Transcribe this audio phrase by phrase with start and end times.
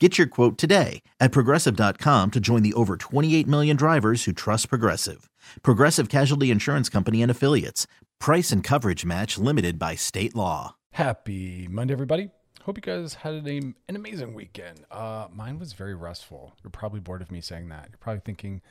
[0.00, 4.68] Get your quote today at progressive.com to join the over 28 million drivers who trust
[4.68, 5.30] Progressive.
[5.62, 7.86] Progressive Casualty Insurance Company and Affiliates.
[8.18, 10.74] Price and coverage match limited by state law.
[10.90, 12.30] Happy Monday, everybody.
[12.62, 14.84] Hope you guys had an, an amazing weekend.
[14.90, 16.54] Uh, mine was very restful.
[16.64, 17.86] You're probably bored of me saying that.
[17.90, 18.62] You're probably thinking,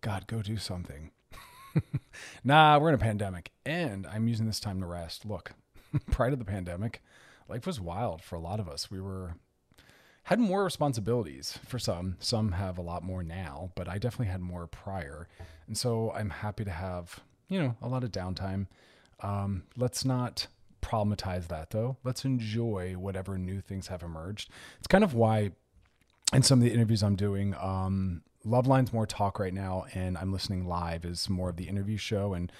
[0.00, 1.12] God, go do something.
[2.44, 5.24] nah, we're in a pandemic, and I'm using this time to rest.
[5.26, 5.52] Look,
[6.10, 7.02] prior to the pandemic,
[7.48, 8.90] life was wild for a lot of us.
[8.90, 9.36] We were
[10.26, 12.16] had more responsibilities for some.
[12.18, 15.28] Some have a lot more now, but I definitely had more prior.
[15.68, 18.66] And so I'm happy to have, you know, a lot of downtime.
[19.20, 20.48] Um, let's not
[20.82, 21.96] problematize that though.
[22.02, 24.50] Let's enjoy whatever new things have emerged.
[24.78, 25.52] It's kind of why
[26.32, 30.32] in some of the interviews I'm doing, um, Loveline's more talk right now, and I'm
[30.32, 32.34] listening live is more of the interview show.
[32.34, 32.50] And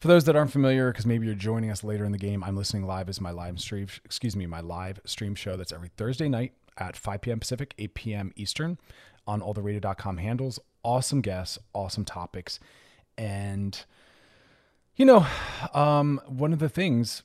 [0.00, 2.56] for those that aren't familiar, because maybe you're joining us later in the game, I'm
[2.56, 6.28] listening live is my live stream, excuse me, my live stream show that's every Thursday
[6.28, 7.40] night at 5 p.m.
[7.40, 8.32] Pacific, 8 p.m.
[8.36, 8.78] Eastern
[9.26, 10.58] on all the radio.com handles.
[10.82, 12.58] Awesome guests, awesome topics.
[13.16, 13.84] And,
[14.96, 15.26] you know,
[15.74, 17.22] um, one of the things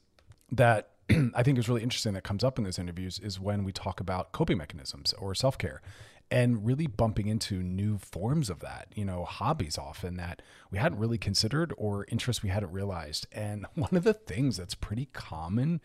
[0.51, 0.89] that
[1.35, 3.99] I think is really interesting that comes up in those interviews is when we talk
[3.99, 5.81] about coping mechanisms or self care
[6.29, 10.99] and really bumping into new forms of that, you know, hobbies often that we hadn't
[10.99, 13.27] really considered or interests we hadn't realized.
[13.31, 15.81] And one of the things that's pretty common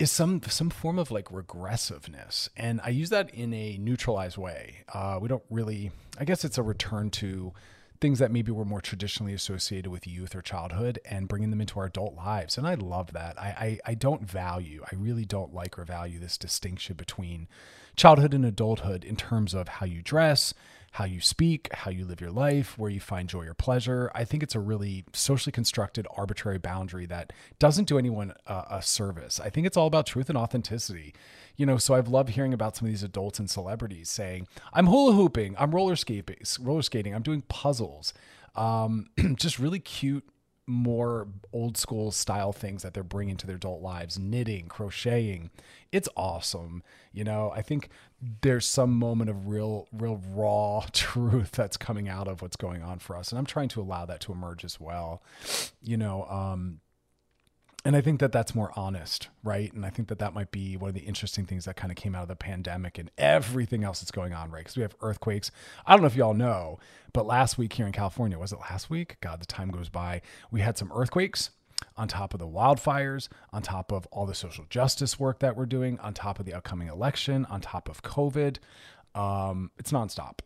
[0.00, 4.78] is some some form of like regressiveness and i use that in a neutralized way.
[4.92, 7.52] Uh, we don't really i guess it's a return to
[8.00, 11.78] things that maybe were more traditionally associated with youth or childhood and bringing them into
[11.78, 13.38] our adult lives and i love that.
[13.38, 17.46] I i, I don't value i really don't like or value this distinction between
[17.94, 20.54] childhood and adulthood in terms of how you dress
[20.92, 24.10] how you speak, how you live your life, where you find joy or pleasure.
[24.12, 29.38] I think it's a really socially constructed, arbitrary boundary that doesn't do anyone a service.
[29.38, 31.14] I think it's all about truth and authenticity.
[31.56, 34.86] You know, so I've loved hearing about some of these adults and celebrities saying, "I'm
[34.86, 38.12] hula hooping, I'm roller skating, roller skating, I'm doing puzzles."
[38.56, 40.24] Um, just really cute
[40.66, 45.50] more old school style things that they're bringing to their adult lives knitting crocheting
[45.90, 46.80] it's awesome
[47.12, 47.88] you know i think
[48.42, 52.98] there's some moment of real real raw truth that's coming out of what's going on
[52.98, 55.22] for us and i'm trying to allow that to emerge as well
[55.82, 56.80] you know um
[57.84, 59.72] and I think that that's more honest, right?
[59.72, 61.96] And I think that that might be one of the interesting things that kind of
[61.96, 64.60] came out of the pandemic and everything else that's going on, right?
[64.60, 65.50] Because we have earthquakes.
[65.86, 66.78] I don't know if y'all know,
[67.14, 69.16] but last week here in California, was it last week?
[69.22, 70.20] God, the time goes by.
[70.50, 71.50] We had some earthquakes
[71.96, 75.66] on top of the wildfires, on top of all the social justice work that we're
[75.66, 78.58] doing, on top of the upcoming election, on top of COVID
[79.14, 80.38] um, it's nonstop.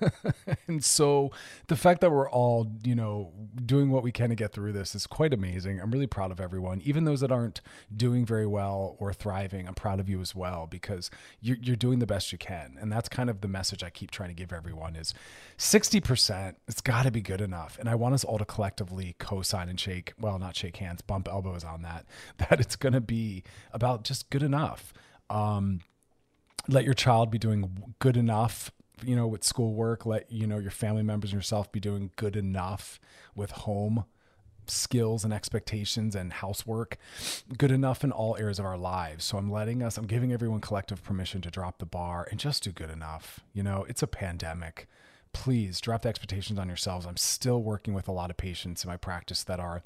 [0.68, 1.32] and so
[1.66, 3.32] the fact that we're all, you know,
[3.64, 5.80] doing what we can to get through this is quite amazing.
[5.80, 7.60] I'm really proud of everyone, even those that aren't
[7.94, 9.66] doing very well or thriving.
[9.66, 11.10] I'm proud of you as well because
[11.40, 12.76] you're, you're doing the best you can.
[12.80, 15.12] And that's kind of the message I keep trying to give everyone is
[15.58, 17.78] 60%, it's got to be good enough.
[17.80, 21.28] And I want us all to collectively co-sign and shake, well, not shake hands, bump
[21.28, 22.06] elbows on that,
[22.38, 23.42] that it's going to be
[23.72, 24.92] about just good enough.
[25.30, 25.80] Um,
[26.68, 28.70] let your child be doing good enough
[29.04, 32.36] you know with schoolwork let you know your family members and yourself be doing good
[32.36, 33.00] enough
[33.34, 34.04] with home
[34.70, 36.98] skills and expectations and housework
[37.56, 39.24] good enough in all areas of our lives.
[39.24, 42.62] So i'm letting us i'm giving everyone collective permission to drop the bar and just
[42.62, 43.40] do good enough.
[43.52, 44.86] You know it's a pandemic
[45.32, 47.06] please drop the expectations on yourselves.
[47.06, 49.82] I'm still working with a lot of patients in my practice that are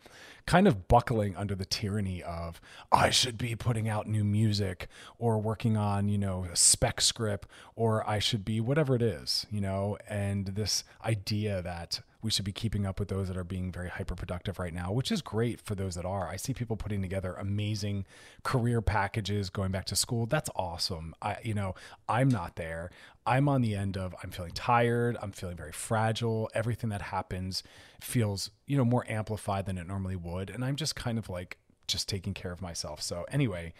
[0.47, 2.61] kind of buckling under the tyranny of
[2.91, 7.49] I should be putting out new music or working on, you know, a spec script
[7.77, 12.45] or I should be whatever it is, you know, and this idea that we should
[12.45, 15.21] be keeping up with those that are being very hyper productive right now, which is
[15.23, 16.29] great for those that are.
[16.29, 18.07] I see people putting together amazing
[18.45, 20.27] career packages going back to school.
[20.27, 21.15] That's awesome.
[21.21, 21.75] I, you know,
[22.09, 22.91] I'm not there.
[23.27, 25.17] I'm on the end of I'm feeling tired.
[25.21, 26.49] I'm feeling very fragile.
[26.55, 27.65] Everything that happens
[28.01, 30.49] feels, you know, more amplified than it normally would.
[30.49, 31.59] And I'm just kind of like
[31.89, 33.03] just taking care of myself.
[33.03, 33.75] So, anyway,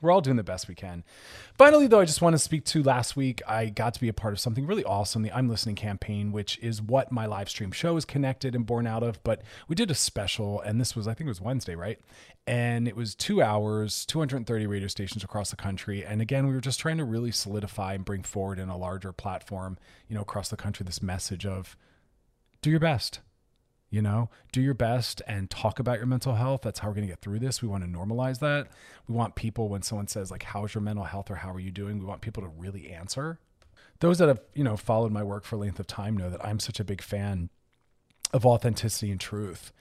[0.00, 1.04] we're all doing the best we can.
[1.56, 3.42] Finally, though, I just want to speak to last week.
[3.46, 6.58] I got to be a part of something really awesome, the I'm Listening campaign, which
[6.58, 9.22] is what my live stream show is connected and born out of.
[9.22, 11.98] But we did a special, and this was, I think it was Wednesday, right?
[12.46, 16.04] And it was two hours, 230 radio stations across the country.
[16.04, 19.12] And again, we were just trying to really solidify and bring forward in a larger
[19.12, 19.78] platform,
[20.08, 21.76] you know, across the country, this message of
[22.62, 23.20] do your best
[23.96, 26.60] you know, do your best and talk about your mental health.
[26.60, 27.62] That's how we're going to get through this.
[27.62, 28.68] We want to normalize that.
[29.08, 31.70] We want people, when someone says, like, how's your mental health or how are you
[31.70, 31.98] doing?
[31.98, 33.38] We want people to really answer.
[34.00, 36.44] Those that have, you know, followed my work for a length of time know that
[36.44, 37.48] I'm such a big fan
[38.34, 39.72] of authenticity and truth.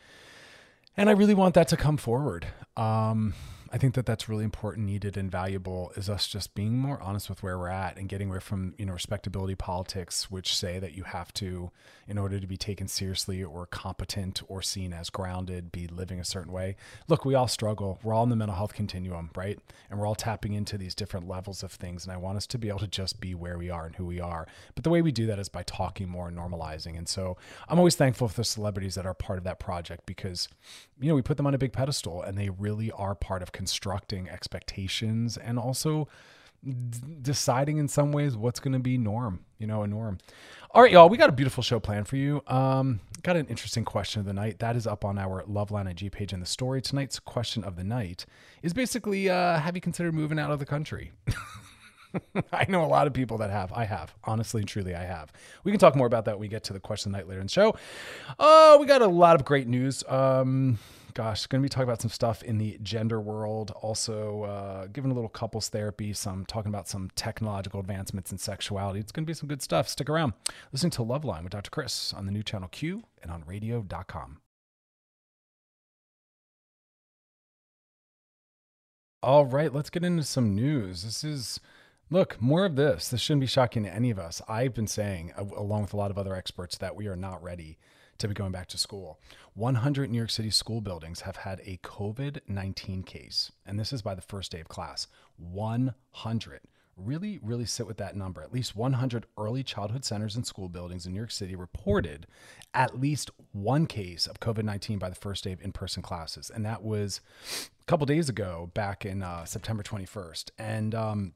[0.96, 2.48] And I really want that to come forward.
[2.78, 3.34] Um,
[3.76, 7.28] I think that that's really important, needed, and valuable is us just being more honest
[7.30, 10.96] with where we're at and getting away from, you know, respectability politics, which say that
[10.96, 11.72] you have to,
[12.08, 16.24] in order to be taken seriously or competent or seen as grounded, be living a
[16.24, 16.78] certain way.
[17.10, 18.00] Look, we all struggle.
[18.02, 19.60] We're all in the mental health continuum, right?
[19.90, 22.06] And we're all tapping into these different levels of things.
[22.06, 24.06] And I want us to be able to just be where we are and who
[24.06, 24.48] we are.
[24.76, 26.98] But the way we do that is by talking more and normalizing.
[26.98, 27.36] And so
[27.68, 30.48] I'm always thankful for the celebrities that are part of that project because,
[30.98, 33.52] you know, we put them on a big pedestal and they really are part of
[33.66, 36.08] constructing expectations and also
[37.24, 40.20] deciding in some ways what's going to be norm, you know, a norm.
[40.70, 42.44] All right, y'all, we got a beautiful show planned for you.
[42.46, 44.60] Um, got an interesting question of the night.
[44.60, 46.80] That is up on our Loveline IG page in the story.
[46.80, 48.28] Tonight's question of the night
[48.62, 51.12] is basically uh, Have you considered moving out of the country?
[52.54, 53.74] I know a lot of people that have.
[53.74, 54.14] I have.
[54.26, 55.34] Honestly and truly, I have.
[55.64, 57.28] We can talk more about that when we get to the question of the night
[57.28, 57.76] later in the show.
[58.38, 60.04] Oh, we got a lot of great news.
[60.08, 60.78] Um,
[61.16, 63.72] gosh, going to be talking about some stuff in the gender world.
[63.72, 69.00] Also, uh, giving a little couples therapy, some talking about some technological advancements in sexuality.
[69.00, 69.88] It's going to be some good stuff.
[69.88, 70.34] Stick around.
[70.72, 71.72] Listening to Loveline with Dr.
[71.72, 74.42] Chris on the new channel Q and on radio.com.
[79.24, 81.04] All right, let's get into some news.
[81.04, 81.60] This is,
[82.12, 83.08] look, more of this.
[83.08, 84.42] This shouldn't be shocking to any of us.
[84.48, 87.80] I've been saying, along with a lot of other experts, that we are not ready
[88.18, 89.20] to be going back to school.
[89.54, 94.02] 100 New York City school buildings have had a COVID 19 case, and this is
[94.02, 95.08] by the first day of class.
[95.38, 96.62] 100.
[96.98, 98.42] Really, really sit with that number.
[98.42, 102.26] At least 100 early childhood centers and school buildings in New York City reported
[102.74, 106.50] at least one case of COVID 19 by the first day of in person classes.
[106.54, 107.20] And that was
[107.82, 110.52] a couple days ago, back in uh, September 21st.
[110.58, 111.34] And um,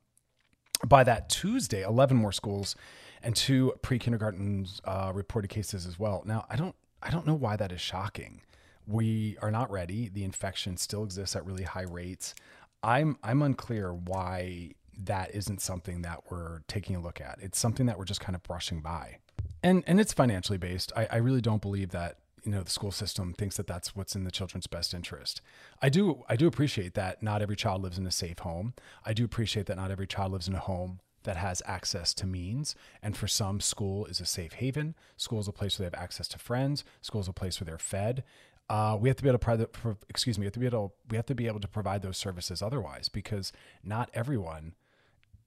[0.88, 2.76] by that Tuesday, 11 more schools
[3.24, 6.24] and two pre-kindergarten uh, reported cases as well.
[6.26, 8.42] Now, I don't, I don't know why that is shocking.
[8.88, 10.10] We are not ready.
[10.10, 12.34] The infection still exists at really high rates.
[12.82, 14.72] I'm, I'm unclear why
[15.06, 17.40] that isn't something that we're taking a look at.
[17.42, 19.18] It's something that we're just kind of brushing by,
[19.64, 20.92] and and it's financially based.
[20.96, 24.16] I, I really don't believe that you know the school system thinks that that's what's
[24.16, 25.42] in the children's best interest.
[25.82, 28.74] I do I do appreciate that not every child lives in a safe home.
[29.06, 32.26] I do appreciate that not every child lives in a home that has access to
[32.26, 32.76] means.
[33.02, 34.96] And for some, school is a safe haven.
[35.18, 36.84] School is a place where they have access to friends.
[37.02, 38.24] School is a place where they're fed.
[38.70, 40.94] Uh, we have to be able to provide, excuse me, we have to be able,
[41.10, 43.52] we have to be able to provide those services otherwise, because
[43.84, 44.74] not everyone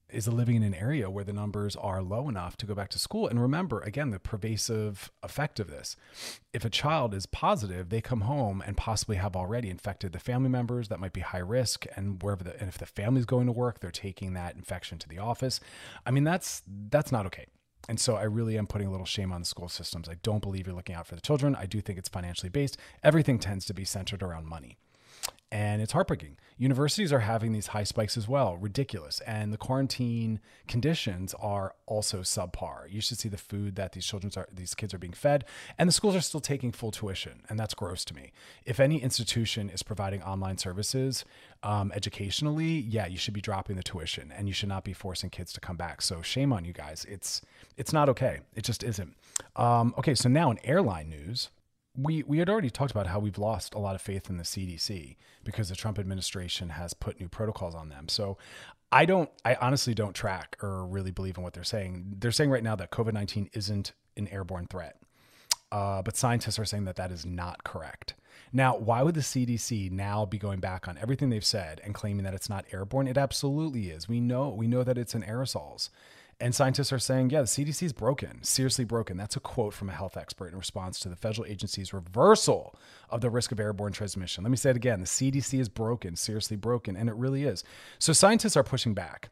[0.09, 2.99] is living in an area where the numbers are low enough to go back to
[2.99, 3.27] school.
[3.27, 5.95] And remember, again, the pervasive effect of this.
[6.53, 10.49] If a child is positive, they come home and possibly have already infected the family
[10.49, 11.85] members that might be high risk.
[11.95, 15.09] And wherever the, and if the family's going to work, they're taking that infection to
[15.09, 15.59] the office.
[16.05, 17.47] I mean, that's, that's not okay.
[17.89, 20.07] And so I really am putting a little shame on the school systems.
[20.07, 21.55] I don't believe you're looking out for the children.
[21.55, 22.77] I do think it's financially based.
[23.03, 24.77] Everything tends to be centered around money
[25.53, 26.35] and it's heartbreaking.
[26.57, 29.19] Universities are having these high spikes as well, ridiculous.
[29.19, 32.91] And the quarantine conditions are also subpar.
[32.91, 35.45] You should see the food that these children are, these kids are being fed,
[35.77, 38.31] and the schools are still taking full tuition, and that's gross to me.
[38.65, 41.23] If any institution is providing online services
[41.61, 45.29] um, educationally, yeah, you should be dropping the tuition, and you should not be forcing
[45.29, 46.01] kids to come back.
[46.01, 47.05] So shame on you guys.
[47.07, 47.41] It's
[47.77, 48.39] it's not okay.
[48.55, 49.13] It just isn't.
[49.55, 51.51] Um, okay, so now in airline news
[51.95, 54.43] we we had already talked about how we've lost a lot of faith in the
[54.43, 58.09] CDC because the Trump administration has put new protocols on them.
[58.09, 58.37] So
[58.91, 62.15] I don't I honestly don't track or really believe in what they're saying.
[62.19, 64.97] They're saying right now that COVID-19 isn't an airborne threat.
[65.71, 68.13] Uh, but scientists are saying that that is not correct.
[68.51, 72.23] Now, why would the CDC now be going back on everything they've said and claiming
[72.25, 73.07] that it's not airborne?
[73.07, 74.07] It absolutely is.
[74.07, 75.89] We know we know that it's in aerosols.
[76.39, 79.17] And scientists are saying, yeah, the CDC is broken, seriously broken.
[79.17, 82.75] That's a quote from a health expert in response to the federal agency's reversal
[83.09, 84.43] of the risk of airborne transmission.
[84.43, 87.63] Let me say it again the CDC is broken, seriously broken, and it really is.
[87.99, 89.29] So scientists are pushing back.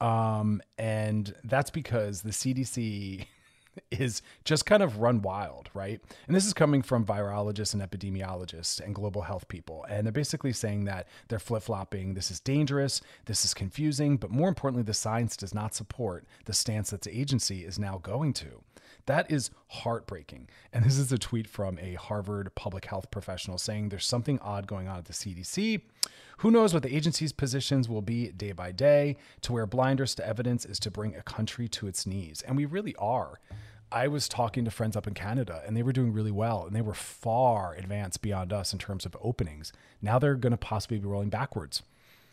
[0.00, 3.26] Um, and that's because the CDC
[3.90, 6.00] is just kind of run wild, right?
[6.26, 9.84] And this is coming from virologists and epidemiologists and global health people.
[9.88, 12.14] And they're basically saying that they're flip flopping.
[12.14, 13.00] This is dangerous.
[13.26, 14.16] This is confusing.
[14.16, 17.98] But more importantly, the science does not support the stance that the agency is now
[17.98, 18.62] going to.
[19.06, 20.48] That is heartbreaking.
[20.72, 24.66] And this is a tweet from a Harvard public health professional saying there's something odd
[24.66, 25.82] going on at the CDC.
[26.38, 29.16] Who knows what the agency's positions will be day by day?
[29.42, 32.42] To wear blinders to evidence is to bring a country to its knees.
[32.46, 33.40] And we really are.
[33.94, 36.74] I was talking to friends up in Canada and they were doing really well and
[36.74, 39.72] they were far advanced beyond us in terms of openings.
[40.02, 41.84] Now they're going to possibly be rolling backwards.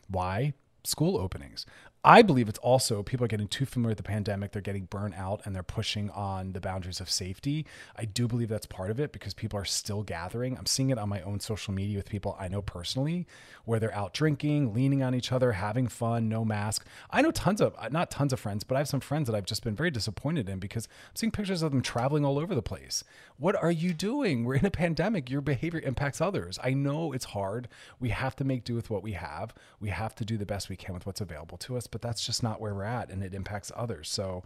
[0.10, 0.54] Why?
[0.84, 1.68] School openings.
[2.04, 4.52] I believe it's also people are getting too familiar with the pandemic.
[4.52, 7.68] They're getting burnt out and they're pushing on the boundaries of safety.
[7.96, 10.58] I do believe that's part of it because people are still gathering.
[10.58, 13.28] I'm seeing it on my own social media with people I know personally
[13.66, 16.88] where they're out drinking, leaning on each other, having fun, no mask.
[17.12, 19.36] I know tons of, uh, not tons of friends, but I have some friends that
[19.36, 22.56] I've just been very disappointed in because I'm seeing pictures of them traveling all over
[22.56, 23.04] the place.
[23.38, 24.44] What are you doing?
[24.44, 25.30] We're in a pandemic.
[25.30, 26.58] Your behavior impacts others.
[26.64, 27.68] I know it's hard.
[28.00, 29.54] We have to make do with what we have.
[29.80, 32.26] We have to do the best we can with what's available to us but that's
[32.26, 34.10] just not where we're at and it impacts others.
[34.10, 34.44] So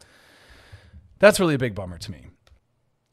[1.19, 2.27] that's really a big bummer to me.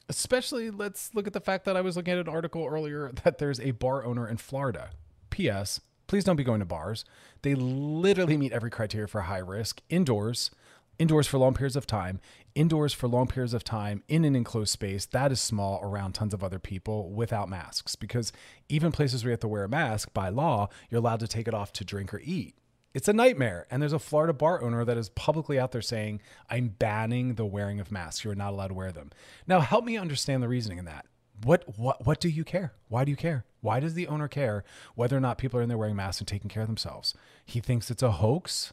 [0.08, 3.38] Especially, let's look at the fact that I was looking at an article earlier that
[3.38, 4.90] there's a bar owner in Florida.
[5.30, 5.80] P.S.
[6.06, 7.04] Please don't be going to bars.
[7.42, 10.50] They literally meet every criteria for high risk indoors,
[10.98, 12.20] indoors for long periods of time,
[12.54, 16.34] indoors for long periods of time in an enclosed space that is small around tons
[16.34, 17.96] of other people without masks.
[17.96, 18.32] Because
[18.68, 21.48] even places where you have to wear a mask by law, you're allowed to take
[21.48, 22.56] it off to drink or eat.
[22.94, 23.66] It's a nightmare.
[23.70, 26.20] And there's a Florida bar owner that is publicly out there saying,
[26.50, 28.24] I'm banning the wearing of masks.
[28.24, 29.10] You're not allowed to wear them.
[29.46, 31.06] Now, help me understand the reasoning in that.
[31.44, 32.74] What, what, what do you care?
[32.88, 33.44] Why do you care?
[33.60, 36.28] Why does the owner care whether or not people are in there wearing masks and
[36.28, 37.14] taking care of themselves?
[37.44, 38.72] He thinks it's a hoax.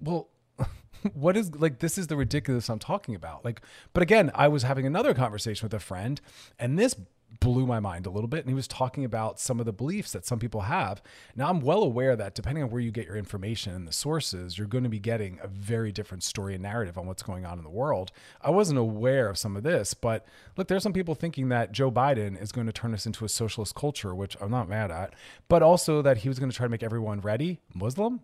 [0.00, 0.28] Well,
[1.14, 3.44] what is like this is the ridiculous I'm talking about.
[3.44, 3.60] Like,
[3.92, 6.20] but again, I was having another conversation with a friend,
[6.58, 6.96] and this
[7.40, 8.40] blew my mind a little bit.
[8.40, 11.02] And he was talking about some of the beliefs that some people have.
[11.34, 14.58] Now, I'm well aware that depending on where you get your information and the sources,
[14.58, 17.58] you're going to be getting a very different story and narrative on what's going on
[17.58, 18.12] in the world.
[18.40, 20.26] I wasn't aware of some of this, but
[20.56, 23.28] look, there's some people thinking that Joe Biden is going to turn us into a
[23.28, 25.14] socialist culture, which I'm not mad at,
[25.48, 28.20] but also that he was going to try to make everyone ready Muslim.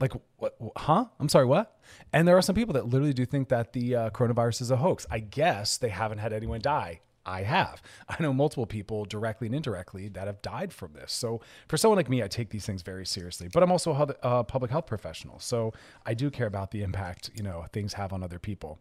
[0.00, 1.04] Like, what, huh?
[1.20, 1.78] I'm sorry, what?
[2.12, 4.76] And there are some people that literally do think that the uh, coronavirus is a
[4.76, 5.06] hoax.
[5.10, 7.82] I guess they haven't had anyone die I have.
[8.08, 11.12] I know multiple people directly and indirectly that have died from this.
[11.12, 13.48] So for someone like me, I take these things very seriously.
[13.52, 15.72] But I'm also a uh, public health professional, so
[16.04, 18.78] I do care about the impact you know things have on other people.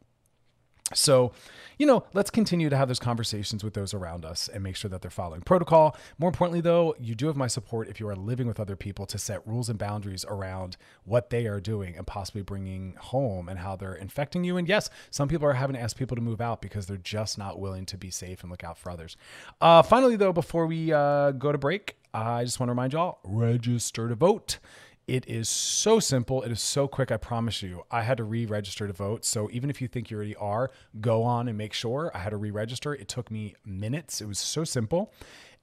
[0.94, 1.32] So,
[1.78, 4.90] you know, let's continue to have those conversations with those around us and make sure
[4.90, 5.96] that they're following protocol.
[6.20, 9.06] More importantly, though, you do have my support if you are living with other people
[9.08, 13.60] to set rules and boundaries around what they are doing and possibly bringing home and
[13.60, 14.58] how they're infecting you.
[14.58, 17.38] And yes, some people are having to ask people to move out because they're just
[17.38, 19.18] not willing to be safe and look out for others.
[19.60, 23.20] Uh, finally, though, before we uh, go to break, I just want to remind y'all
[23.24, 24.60] register to vote.
[25.12, 26.41] It is so simple.
[26.41, 27.12] It is so quick.
[27.12, 27.84] I promise you.
[27.91, 29.25] I had to re register to vote.
[29.25, 32.12] So even if you think you already are, go on and make sure.
[32.13, 32.96] I had to re register.
[32.96, 34.22] It took me minutes.
[34.22, 35.12] It was so simple.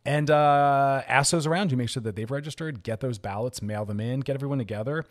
[0.09, 3.85] And uh, ask those around you, make sure that they've registered, get those ballots, mail
[3.85, 5.05] them in, get everyone together.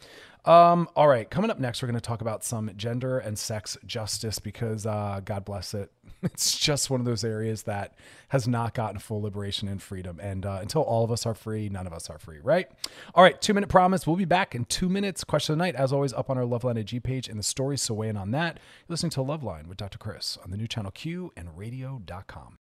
[0.43, 3.77] Um, all right, coming up next, we're going to talk about some gender and sex
[3.85, 5.91] justice because, uh, God bless it,
[6.23, 7.93] it's just one of those areas that
[8.29, 10.19] has not gotten full liberation and freedom.
[10.19, 12.67] And uh, until all of us are free, none of us are free, right?
[13.13, 14.07] All right, two minute promise.
[14.07, 15.23] We'll be back in two minutes.
[15.23, 17.77] Question of the night, as always, up on our Loveline AG page and the story.
[17.77, 18.55] So weigh in on that.
[18.55, 19.99] You're listening to Loveline with Dr.
[19.99, 22.57] Chris on the new channel Q and radio.com.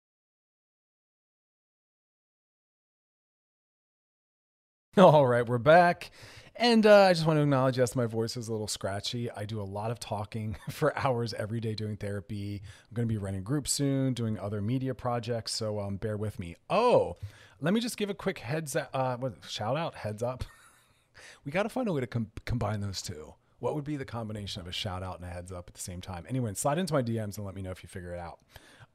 [4.98, 6.10] All right, we're back.
[6.56, 9.30] And uh, I just want to acknowledge yes, my voice is a little scratchy.
[9.30, 12.62] I do a lot of talking for hours every day doing therapy.
[12.90, 15.52] I'm going to be running groups soon, doing other media projects.
[15.52, 16.56] So um, bear with me.
[16.70, 17.18] Oh,
[17.60, 20.46] let me just give a quick heads uh, shout out, heads up.
[21.44, 23.34] we got to find a way to com- combine those two.
[23.60, 25.82] What would be the combination of a shout out and a heads up at the
[25.82, 26.26] same time?
[26.30, 28.40] Anyway, slide into my DMs and let me know if you figure it out.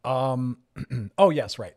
[0.02, 0.59] Um,
[1.19, 1.75] oh yes, right.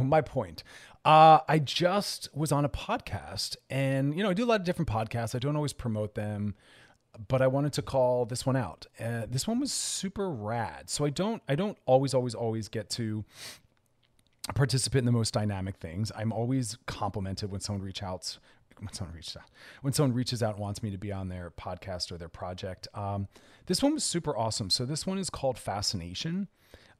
[0.00, 0.64] my point.
[1.04, 4.64] Uh, I just was on a podcast, and you know, I do a lot of
[4.64, 5.34] different podcasts.
[5.34, 6.54] I don't always promote them,
[7.28, 8.86] but I wanted to call this one out.
[9.00, 10.88] Uh, this one was super rad.
[10.88, 13.24] So I don't, I don't always, always, always get to
[14.54, 16.10] participate in the most dynamic things.
[16.16, 18.38] I'm always complimented when someone reach out
[18.78, 19.44] when someone reaches out
[19.82, 22.88] when someone reaches out and wants me to be on their podcast or their project.
[22.94, 23.28] Um,
[23.66, 24.70] this one was super awesome.
[24.70, 26.48] So this one is called Fascination.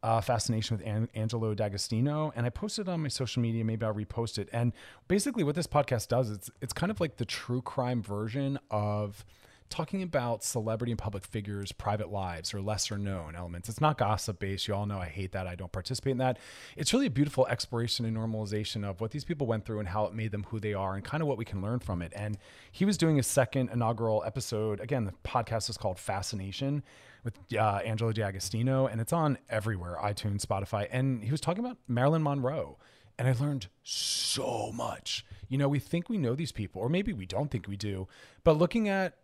[0.03, 3.65] Uh, Fascination with An- Angelo D'Agostino, and I posted on my social media.
[3.65, 4.49] Maybe I'll repost it.
[4.53, 4.73] And
[5.07, 9.25] basically, what this podcast does, it's it's kind of like the true crime version of
[9.73, 13.69] talking about celebrity and public figures' private lives or lesser known elements.
[13.69, 14.69] It's not gossip based.
[14.69, 15.47] You all know I hate that.
[15.47, 16.39] I don't participate in that.
[16.77, 20.05] It's really a beautiful exploration and normalization of what these people went through and how
[20.05, 22.13] it made them who they are and kind of what we can learn from it.
[22.15, 22.37] And
[22.71, 24.79] he was doing a second inaugural episode.
[24.81, 26.83] Again, the podcast is called Fascination
[27.25, 30.87] with uh, Angelo D'Agostino, and it's on everywhere iTunes, Spotify.
[30.91, 32.79] And he was talking about Marilyn Monroe.
[33.19, 35.25] And I learned so much.
[35.49, 38.09] You know, we think we know these people, or maybe we don't think we do,
[38.43, 39.19] but looking at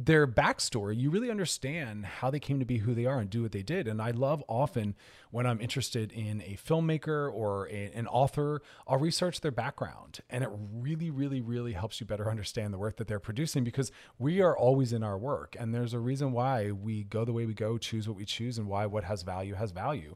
[0.00, 3.42] their backstory, you really understand how they came to be who they are and do
[3.42, 3.88] what they did.
[3.88, 4.94] And I love often
[5.32, 10.20] when I'm interested in a filmmaker or a, an author, I'll research their background.
[10.30, 13.90] And it really, really, really helps you better understand the work that they're producing because
[14.20, 15.56] we are always in our work.
[15.58, 18.56] And there's a reason why we go the way we go, choose what we choose,
[18.56, 20.14] and why what has value has value.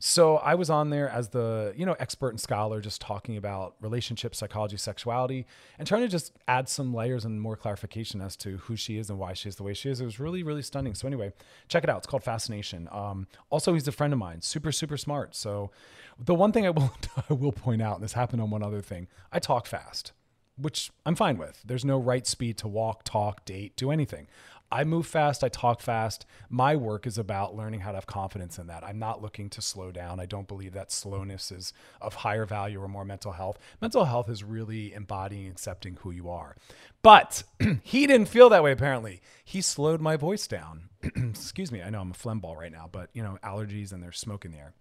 [0.00, 3.76] So I was on there as the, you know, expert and scholar just talking about
[3.80, 5.46] relationships, psychology, sexuality,
[5.78, 9.08] and trying to just add some layers and more clarification as to who she is
[9.08, 10.00] and why she is the way she is.
[10.00, 10.94] It was really, really stunning.
[10.94, 11.32] So anyway,
[11.68, 11.98] check it out.
[11.98, 12.88] It's called Fascination.
[12.90, 15.36] Um, also, he's a friend of mine super super smart.
[15.36, 15.70] So
[16.18, 16.92] the one thing I will
[17.30, 20.12] I will point out, and this happened on one other thing, I talk fast,
[20.56, 21.62] which I'm fine with.
[21.64, 24.26] There's no right speed to walk, talk, date, do anything.
[24.72, 26.26] I move fast, I talk fast.
[26.48, 28.84] My work is about learning how to have confidence in that.
[28.84, 30.20] I'm not looking to slow down.
[30.20, 33.58] I don't believe that slowness is of higher value or more mental health.
[33.80, 36.56] Mental health is really embodying accepting who you are.
[37.02, 37.42] But
[37.82, 39.20] he didn't feel that way apparently.
[39.44, 40.90] He slowed my voice down.
[41.02, 41.82] Excuse me.
[41.82, 44.44] I know I'm a phlegm ball right now, but you know, allergies and there's smoke
[44.44, 44.74] in the air.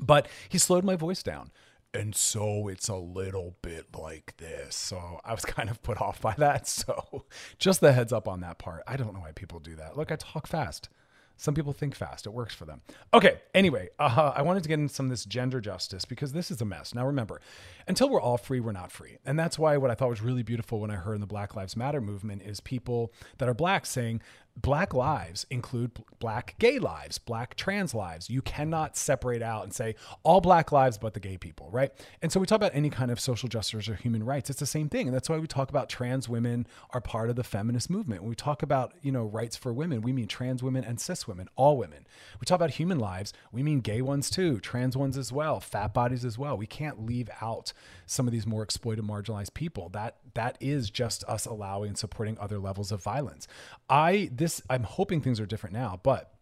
[0.00, 1.50] But he slowed my voice down
[1.94, 4.47] and so it's a little bit like this.
[4.76, 6.66] So I was kind of put off by that.
[6.78, 7.24] So
[7.58, 8.82] just the heads up on that part.
[8.86, 9.96] I don't know why people do that.
[9.96, 10.88] Look, I talk fast.
[11.36, 12.26] Some people think fast.
[12.26, 12.82] It works for them.
[13.14, 13.40] Okay.
[13.54, 16.60] Anyway, uh, I wanted to get into some of this gender justice because this is
[16.60, 16.94] a mess.
[16.94, 17.40] Now, remember,
[17.86, 19.18] until we're all free, we're not free.
[19.24, 21.54] And that's why what I thought was really beautiful when I heard in the Black
[21.54, 24.20] Lives Matter movement is people that are black saying,
[24.56, 28.28] black lives include black gay lives, black trans lives.
[28.28, 31.92] You cannot separate out and say all black lives but the gay people, right?
[32.22, 34.50] And so we talk about any kind of social justice or human rights.
[34.50, 35.06] It's the same thing.
[35.06, 38.22] And that's why we talk about trans women are part of the feminist movement.
[38.22, 41.28] When we talk about, you know, rights for women, we mean trans women and cis
[41.28, 42.06] women, all women.
[42.40, 45.94] We talk about human lives, we mean gay ones too, trans ones as well, fat
[45.94, 46.56] bodies as well.
[46.56, 47.72] We can't leave out
[48.06, 49.88] some of these more exploited marginalized people.
[49.90, 53.46] That that is just us allowing and supporting other levels of violence.
[53.88, 56.32] I this this I'm hoping things are different now, but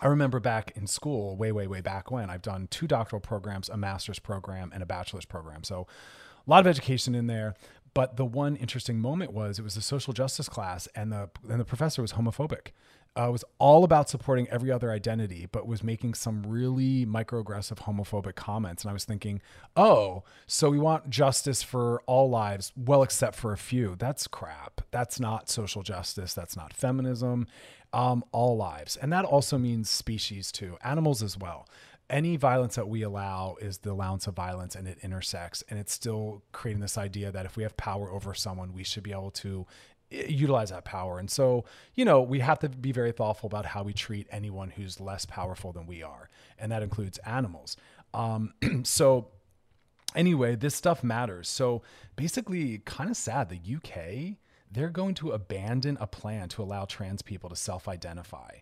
[0.00, 3.68] I remember back in school, way, way, way back when, I've done two doctoral programs,
[3.68, 5.62] a master's program, and a bachelor's program.
[5.62, 5.86] So
[6.46, 7.54] a lot of education in there.
[7.94, 11.58] But the one interesting moment was it was a social justice class, and the and
[11.58, 12.72] the professor was homophobic.
[13.16, 18.34] Uh, was all about supporting every other identity, but was making some really microaggressive homophobic
[18.34, 18.84] comments.
[18.84, 19.40] And I was thinking,
[19.74, 23.96] oh, so we want justice for all lives, well, except for a few.
[23.98, 24.82] That's crap.
[24.90, 26.34] That's not social justice.
[26.34, 27.46] That's not feminism.
[27.92, 28.96] Um, all lives.
[28.96, 31.66] And that also means species too, animals as well
[32.08, 35.92] any violence that we allow is the allowance of violence and it intersects and it's
[35.92, 39.30] still creating this idea that if we have power over someone we should be able
[39.30, 39.66] to
[40.10, 41.18] utilize that power.
[41.18, 41.64] And so,
[41.94, 45.24] you know, we have to be very thoughtful about how we treat anyone who's less
[45.26, 46.28] powerful than we are.
[46.58, 47.76] And that includes animals.
[48.14, 49.28] Um, so,
[50.14, 51.48] anyway, this stuff matters.
[51.48, 51.82] So,
[52.14, 53.48] basically, kind of sad.
[53.48, 54.36] The UK,
[54.70, 58.58] they're going to abandon a plan to allow trans people to self identify.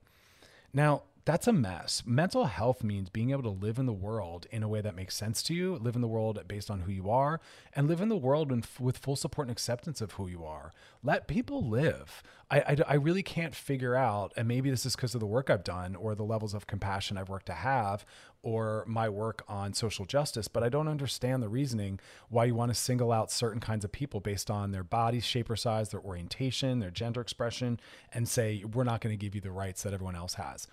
[0.73, 2.03] Now, that's a mess.
[2.05, 5.17] Mental health means being able to live in the world in a way that makes
[5.17, 7.41] sense to you, live in the world based on who you are,
[7.75, 10.73] and live in the world in, with full support and acceptance of who you are.
[11.03, 12.23] Let people live.
[12.51, 15.49] I, I, I really can't figure out, and maybe this is because of the work
[15.49, 18.05] I've done or the levels of compassion I've worked to have
[18.43, 22.71] or my work on social justice, but I don't understand the reasoning why you want
[22.71, 26.03] to single out certain kinds of people based on their body shape or size, their
[26.03, 27.81] orientation, their gender expression,
[28.13, 30.69] and say, we're not going to give you the rights that everyone else has.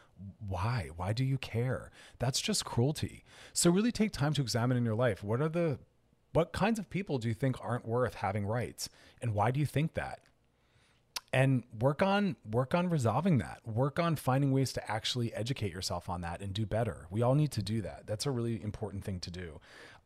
[0.45, 0.89] Why?
[0.95, 1.91] Why do you care?
[2.19, 3.23] That's just cruelty.
[3.53, 5.79] So really take time to examine in your life what are the
[6.33, 8.87] what kinds of people do you think aren't worth having rights?
[9.21, 10.19] And why do you think that?
[11.33, 16.09] and work on work on resolving that work on finding ways to actually educate yourself
[16.09, 19.03] on that and do better we all need to do that that's a really important
[19.03, 19.59] thing to do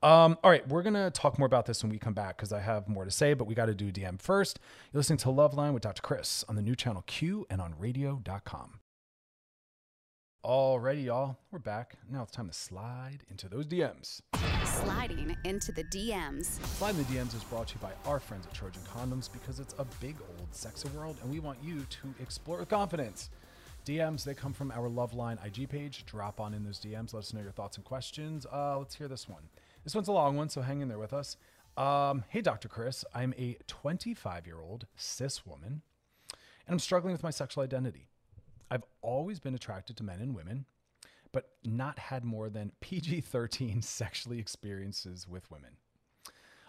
[0.04, 2.60] um, all right we're gonna talk more about this when we come back because i
[2.60, 4.60] have more to say but we got to do a dm first
[4.92, 8.80] you're listening to loveline with dr chris on the new channel q and on radio.com
[10.46, 11.96] Alrighty, y'all, we're back.
[12.08, 14.22] Now it's time to slide into those DMs.
[14.64, 16.64] Sliding into the DMs.
[16.78, 19.74] Sliding the DMs is brought to you by our friends at Trojan Condoms because it's
[19.80, 23.32] a big old sexy world and we want you to explore with confidence.
[23.88, 26.06] DMs, they come from our Loveline IG page.
[26.06, 27.16] Drop on in those DMs.
[27.16, 28.46] Let us know your thoughts and questions.
[28.46, 29.50] Uh, let's hear this one.
[29.84, 31.38] This one's a long one, so hang in there with us.
[31.76, 32.68] Um, hey, Dr.
[32.68, 33.04] Chris.
[33.16, 35.82] I'm a 25 year old cis woman
[36.68, 38.10] and I'm struggling with my sexual identity.
[38.70, 40.66] I've always been attracted to men and women,
[41.32, 45.78] but not had more than PG 13 sexually experiences with women.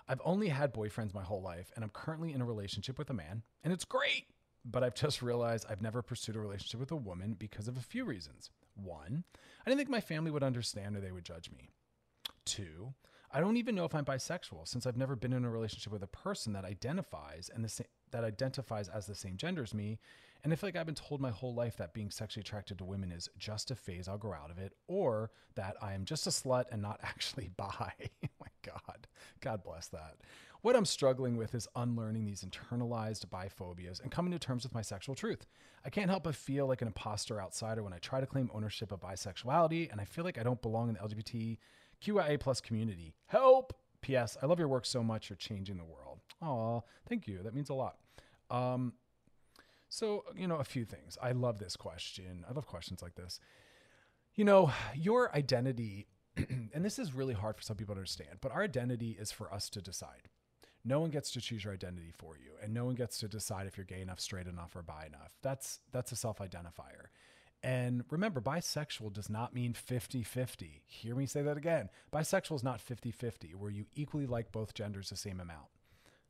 [0.08, 3.14] I've only had boyfriends my whole life, and I'm currently in a relationship with a
[3.14, 4.26] man, and it's great.
[4.64, 7.82] But I've just realized I've never pursued a relationship with a woman because of a
[7.82, 8.50] few reasons.
[8.74, 9.22] One,
[9.64, 11.70] I didn't think my family would understand or they would judge me.
[12.44, 12.92] Two,
[13.32, 16.02] I don't even know if I'm bisexual since I've never been in a relationship with
[16.02, 19.98] a person that identifies and the same that identifies as the same gender as me.
[20.44, 22.84] And I feel like I've been told my whole life that being sexually attracted to
[22.84, 26.26] women is just a phase, I'll grow out of it, or that I am just
[26.26, 27.92] a slut and not actually bi.
[28.00, 29.08] oh my God.
[29.40, 30.18] God bless that.
[30.62, 34.82] What I'm struggling with is unlearning these internalized biphobias and coming to terms with my
[34.82, 35.46] sexual truth.
[35.84, 38.92] I can't help but feel like an imposter outsider when I try to claim ownership
[38.92, 41.02] of bisexuality, and I feel like I don't belong in the
[42.02, 43.14] LGBTQIA plus community.
[43.26, 43.72] Help!
[44.02, 44.36] P.S.
[44.40, 45.30] I love your work so much.
[45.30, 46.20] You're changing the world.
[46.40, 47.42] Oh, thank you.
[47.42, 47.96] That means a lot.
[48.50, 48.92] Um,
[49.88, 51.18] so, you know, a few things.
[51.20, 52.44] I love this question.
[52.48, 53.40] I love questions like this.
[54.34, 56.06] You know, your identity,
[56.36, 59.52] and this is really hard for some people to understand, but our identity is for
[59.52, 60.28] us to decide.
[60.84, 63.66] No one gets to choose your identity for you, and no one gets to decide
[63.66, 65.32] if you're gay enough, straight enough, or bi enough.
[65.42, 67.08] That's that's a self-identifier.
[67.62, 70.82] And remember, bisexual does not mean 50 50.
[70.86, 71.88] Hear me say that again.
[72.12, 75.66] Bisexual is not 50 50, where you equally like both genders the same amount.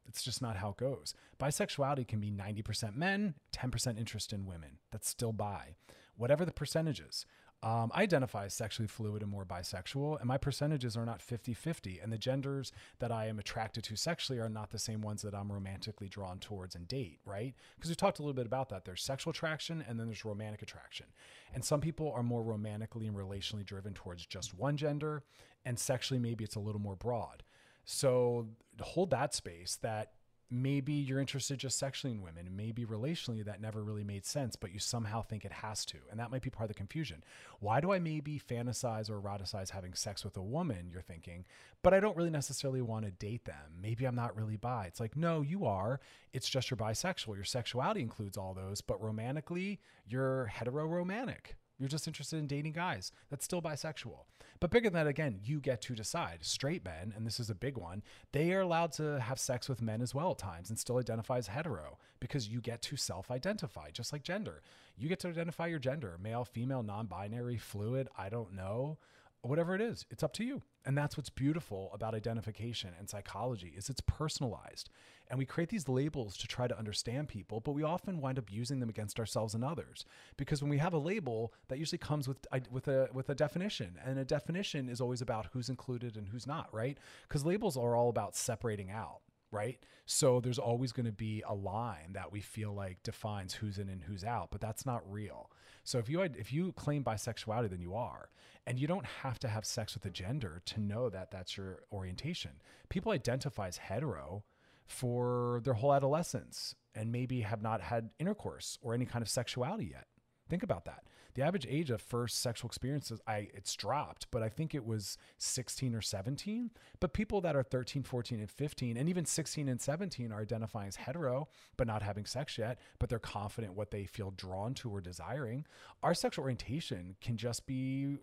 [0.07, 1.15] That's just not how it goes.
[1.39, 4.79] Bisexuality can be 90% men, 10% interest in women.
[4.93, 5.75] That's still bi.
[6.17, 7.27] Whatever the percentages.
[7.62, 11.55] Um, I identify as sexually fluid and more bisexual, and my percentages are not 50
[11.55, 11.99] 50.
[11.99, 15.35] And the genders that I am attracted to sexually are not the same ones that
[15.35, 17.55] I'm romantically drawn towards and date, right?
[17.75, 18.85] Because we talked a little bit about that.
[18.85, 21.07] There's sexual attraction and then there's romantic attraction.
[21.55, 25.25] And some people are more romantically and relationally driven towards just one gender,
[25.64, 27.42] and sexually, maybe it's a little more broad.
[27.85, 28.49] So
[28.81, 30.12] hold that space that
[30.51, 34.73] maybe you're interested just sexually in women maybe relationally that never really made sense but
[34.73, 37.25] you somehow think it has to and that might be part of the confusion.
[37.61, 41.45] Why do i maybe fantasize or eroticize having sex with a woman you're thinking
[41.83, 43.81] but i don't really necessarily want to date them?
[43.81, 44.87] Maybe i'm not really bi.
[44.87, 46.01] It's like no you are.
[46.33, 47.35] It's just you're bisexual.
[47.35, 52.73] Your sexuality includes all those but romantically you're hetero romantic you're just interested in dating
[52.73, 53.12] guys.
[53.31, 54.25] That's still bisexual.
[54.61, 56.39] But bigger than that, again, you get to decide.
[56.41, 59.83] Straight men, and this is a big one, they are allowed to have sex with
[59.83, 63.31] men as well at times and still identify as hetero because you get to self
[63.31, 64.62] identify, just like gender.
[64.97, 68.99] You get to identify your gender male, female, non binary, fluid, I don't know
[69.47, 70.63] whatever it is it's up to you.
[70.85, 74.89] And that's what's beautiful about identification and psychology is it's personalized.
[75.29, 78.53] And we create these labels to try to understand people but we often wind up
[78.53, 80.05] using them against ourselves and others.
[80.37, 83.99] Because when we have a label that usually comes with with a with a definition.
[84.05, 86.99] And a definition is always about who's included and who's not right?
[87.29, 89.79] Because labels are all about separating out right?
[90.07, 93.89] So there's always going to be a line that we feel like defines who's in
[93.89, 95.51] and who's out, but that's not real.
[95.85, 98.31] So if you if you claim bisexuality, then you are,
[98.67, 101.83] and you don't have to have sex with a gender to know that that's your
[101.93, 102.53] orientation.
[102.89, 104.45] People identify as hetero
[104.87, 109.91] for their whole adolescence and maybe have not had intercourse or any kind of sexuality
[109.93, 110.07] yet.
[110.49, 111.05] Think about that.
[111.37, 115.18] The average age of first sexual experiences, I it's dropped, but I think it was
[115.37, 116.70] 16 or 17.
[116.99, 120.88] But people that are 13, 14, and 15, and even 16 and 17 are identifying
[120.88, 124.88] as hetero, but not having sex yet, but they're confident what they feel drawn to
[124.88, 125.66] or desiring.
[126.03, 128.16] Our sexual orientation can just be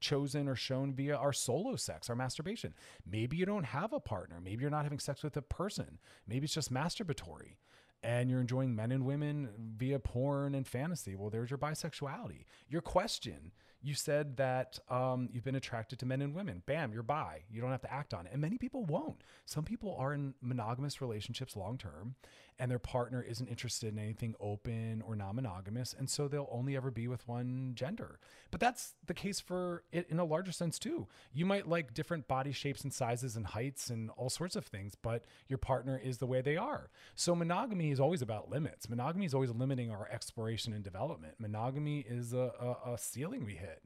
[0.00, 2.74] chosen or shown via our solo sex, our masturbation.
[3.08, 4.40] Maybe you don't have a partner.
[4.42, 6.00] Maybe you're not having sex with a person.
[6.26, 7.58] Maybe it's just masturbatory
[8.02, 11.14] and you're enjoying men and women via porn and fantasy.
[11.16, 12.44] Well, there's your bisexuality.
[12.68, 16.62] Your question, you said that um, you've been attracted to men and women.
[16.66, 17.42] Bam, you're bi.
[17.50, 18.32] You don't have to act on it.
[18.32, 19.22] And many people won't.
[19.44, 22.16] Some people are in monogamous relationships long term,
[22.58, 25.94] and their partner isn't interested in anything open or non monogamous.
[25.96, 28.18] And so they'll only ever be with one gender.
[28.50, 31.06] But that's the case for it in a larger sense, too.
[31.32, 34.94] You might like different body shapes and sizes and heights and all sorts of things,
[34.94, 36.90] but your partner is the way they are.
[37.14, 38.88] So monogamy is always about limits.
[38.88, 41.34] Monogamy is always limiting our exploration and development.
[41.38, 42.52] Monogamy is a,
[42.86, 43.82] a, a ceiling we hit.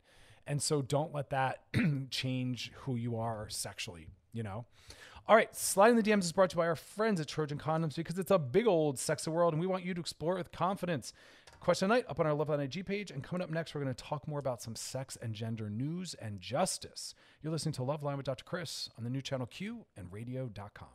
[0.46, 1.62] And so don't let that
[2.10, 4.64] change who you are sexually, you know?
[5.28, 7.94] All right, sliding the DMs is brought to you by our friends at Trojan Condoms
[7.94, 10.52] because it's a big old sexy world and we want you to explore it with
[10.52, 11.12] confidence.
[11.60, 13.10] Question night up on our Loveline IG page.
[13.10, 16.14] And coming up next, we're going to talk more about some sex and gender news
[16.14, 17.14] and justice.
[17.42, 18.44] You're listening to Loveline with Dr.
[18.44, 20.88] Chris on the new channel Q and radio.com.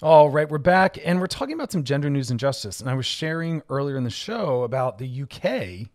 [0.00, 2.80] All right, we're back and we're talking about some gender news and justice.
[2.80, 5.88] And I was sharing earlier in the show about the UK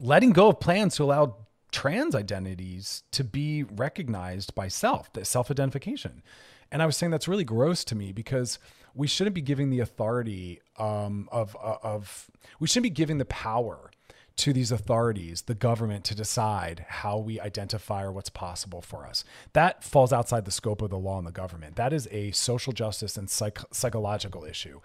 [0.00, 1.36] letting go of plans to allow
[1.74, 6.22] trans identities to be recognized by self, the self identification.
[6.70, 8.60] And I was saying that's really gross to me because
[8.94, 13.90] we shouldn't be giving the authority um, of, of, we shouldn't be giving the power
[14.36, 19.24] to these authorities, the government, to decide how we identify or what's possible for us.
[19.52, 21.76] That falls outside the scope of the law and the government.
[21.76, 24.80] That is a social justice and psych- psychological issue.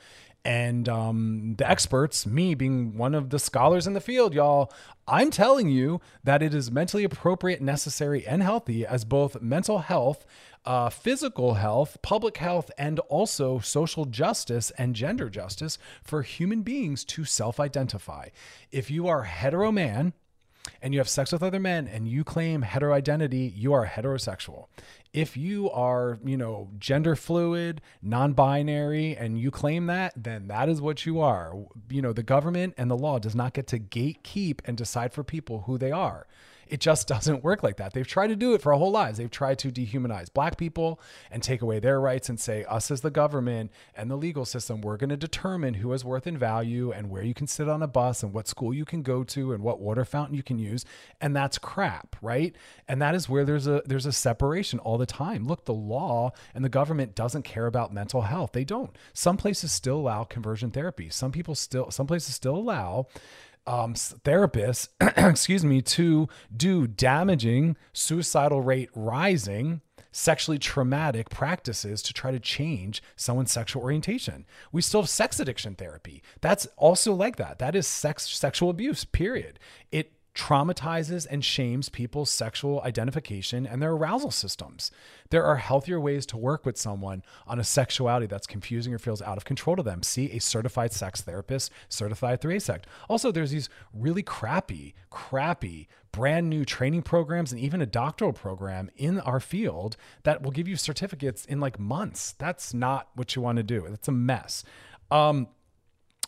[0.46, 4.72] And um, the experts, me being one of the scholars in the field, y'all,
[5.08, 10.26] I'm telling you that it is mentally appropriate, necessary, and healthy as both mental health
[10.66, 17.04] uh, physical health, public health, and also social justice and gender justice for human beings
[17.06, 18.28] to self identify.
[18.72, 20.14] If you are hetero man,
[20.82, 24.68] and you have sex with other men and you claim hetero identity, you are heterosexual.
[25.14, 30.82] If you are, you know, gender fluid, non-binary and you claim that, then that is
[30.82, 31.54] what you are.
[31.90, 35.24] You know, the government and the law does not get to gatekeep and decide for
[35.24, 36.28] people who they are.
[36.70, 37.94] It just doesn't work like that.
[37.94, 39.18] They've tried to do it for our whole lives.
[39.18, 41.00] They've tried to dehumanize black people
[41.32, 44.82] and take away their rights and say, us as the government and the legal system,
[44.82, 47.82] we're going to determine who is worth and value and where you can sit on
[47.82, 50.60] a bus and what school you can go to and what water fountain you can
[50.60, 50.86] use.
[51.20, 52.56] And that's crap, right?
[52.88, 55.48] And that is where there's a there's a separation all the time.
[55.48, 58.52] Look, the law and the government doesn't care about mental health.
[58.54, 58.96] They don't.
[59.14, 61.10] Some places still allow conversion therapy.
[61.10, 63.08] Some people still some places still allow
[63.68, 64.90] um, therapists,
[65.30, 73.02] excuse me, to do damaging, suicidal rate rising, sexually traumatic practices to try to change
[73.16, 74.46] someone's sexual orientation.
[74.72, 76.24] We still have sex addiction therapy.
[76.42, 77.60] That's also like that.
[77.60, 79.06] That is sex sexual abuse.
[79.06, 79.60] Period.
[79.92, 84.90] It traumatizes and shames people's sexual identification and their arousal systems.
[85.32, 89.22] There are healthier ways to work with someone on a sexuality that's confusing or feels
[89.22, 90.02] out of control to them.
[90.02, 92.84] See a certified sex therapist, certified through AASECT.
[93.10, 98.90] Also, there's these really crappy, crappy, brand new training programs and even a doctoral program
[98.96, 102.34] in our field that will give you certificates in like months.
[102.38, 103.86] That's not what you want to do.
[103.86, 104.64] It's a mess.
[105.12, 105.50] Um,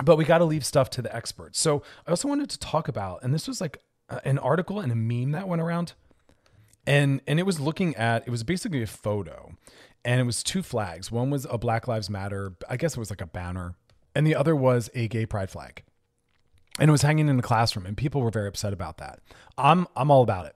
[0.03, 1.59] but we got to leave stuff to the experts.
[1.59, 4.91] So I also wanted to talk about, and this was like Uh, an article and
[4.91, 5.93] a meme that went around,
[6.85, 9.53] and and it was looking at it was basically a photo,
[10.03, 11.09] and it was two flags.
[11.09, 13.75] One was a Black Lives Matter, I guess it was like a banner,
[14.13, 15.83] and the other was a gay pride flag,
[16.77, 19.19] and it was hanging in the classroom, and people were very upset about that.
[19.57, 20.55] I'm I'm all about it.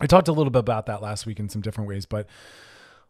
[0.00, 2.28] I talked a little bit about that last week in some different ways, but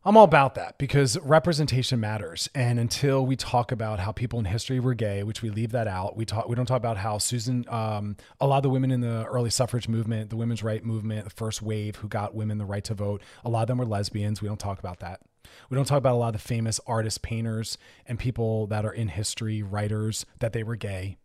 [0.07, 2.49] I'm all about that because representation matters.
[2.55, 5.89] And until we talk about how people in history were gay, which we leave that
[5.89, 8.93] out, we talk we don't talk about how Susan, um, a lot of the women
[8.93, 12.59] in the early suffrage movement, the women's right movement, the first wave who got women
[12.59, 14.41] the right to vote, a lot of them were lesbians.
[14.41, 15.23] We don't talk about that.
[15.71, 18.93] We don't talk about a lot of the famous artists, painters, and people that are
[18.93, 21.17] in history, writers, that they were gay.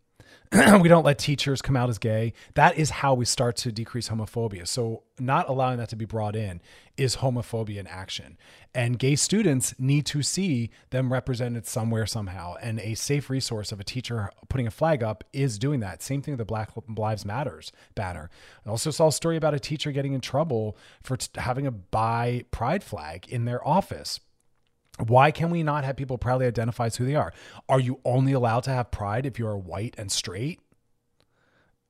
[0.80, 2.34] we don't let teachers come out as gay.
[2.54, 4.68] That is how we start to decrease homophobia.
[4.68, 6.60] So, not allowing that to be brought in
[6.98, 8.36] is homophobia in action.
[8.74, 12.56] And gay students need to see them represented somewhere, somehow.
[12.60, 16.02] And a safe resource of a teacher putting a flag up is doing that.
[16.02, 18.28] Same thing with the Black Lives Matters banner.
[18.66, 21.70] I also saw a story about a teacher getting in trouble for t- having a
[21.70, 24.20] bi pride flag in their office
[24.98, 27.32] why can we not have people proudly identify as who they are?
[27.68, 30.60] Are you only allowed to have pride if you are white and straight?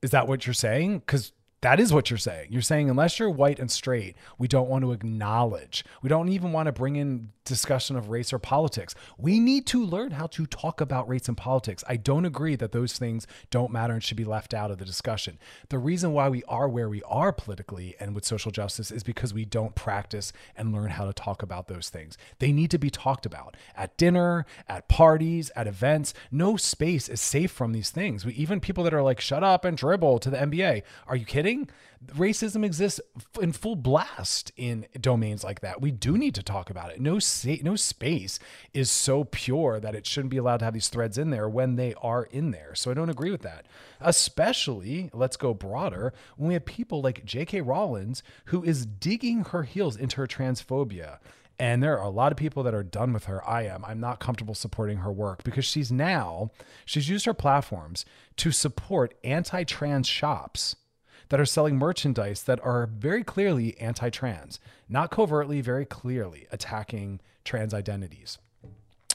[0.03, 1.01] Is that what you're saying?
[1.01, 1.33] Because
[1.63, 2.49] that is what you're saying.
[2.51, 5.85] You're saying unless you're white and straight, we don't want to acknowledge.
[6.03, 8.95] We don't even want to bring in discussion of race or politics.
[9.19, 11.83] We need to learn how to talk about race and politics.
[11.89, 14.85] I don't agree that those things don't matter and should be left out of the
[14.85, 15.39] discussion.
[15.69, 19.35] The reason why we are where we are politically and with social justice is because
[19.35, 22.17] we don't practice and learn how to talk about those things.
[22.39, 26.15] They need to be talked about at dinner, at parties, at events.
[26.31, 28.25] No space is safe from these things.
[28.25, 30.83] We, even people that are like shut up and dribble to the NBA.
[31.07, 31.52] Are you kidding?
[32.09, 33.01] Racism exists
[33.41, 35.81] in full blast in domains like that.
[35.81, 37.01] We do need to talk about it.
[37.01, 38.39] No, sa- no space
[38.75, 41.77] is so pure that it shouldn't be allowed to have these threads in there when
[41.77, 42.75] they are in there.
[42.75, 43.67] So I don't agree with that.
[44.01, 47.61] Especially, let's go broader, when we have people like J.K.
[47.61, 48.03] Rowling
[48.47, 51.19] who is digging her heels into her transphobia.
[51.59, 53.47] And there are a lot of people that are done with her.
[53.49, 53.85] I am.
[53.85, 56.51] I'm not comfortable supporting her work because she's now,
[56.85, 58.05] she's used her platforms
[58.39, 60.77] to support anti trans shops
[61.33, 67.21] that are selling merchandise that are very clearly anti trans, not covertly, very clearly attacking
[67.43, 68.37] trans identities.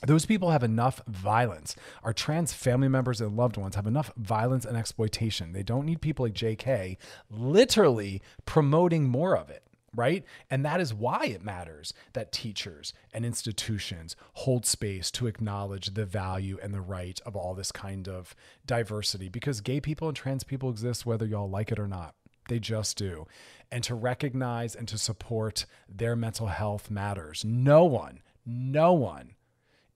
[0.03, 1.75] those people have enough violence.
[2.03, 5.53] Our trans family members and loved ones have enough violence and exploitation.
[5.53, 6.97] They don't need people like JK
[7.29, 10.23] literally promoting more of it right?
[10.49, 16.05] And that is why it matters that teachers and institutions hold space to acknowledge the
[16.05, 20.43] value and the right of all this kind of diversity because gay people and trans
[20.43, 22.15] people exist whether y'all like it or not.
[22.49, 23.27] They just do.
[23.71, 27.43] And to recognize and to support their mental health matters.
[27.43, 29.33] No one, no one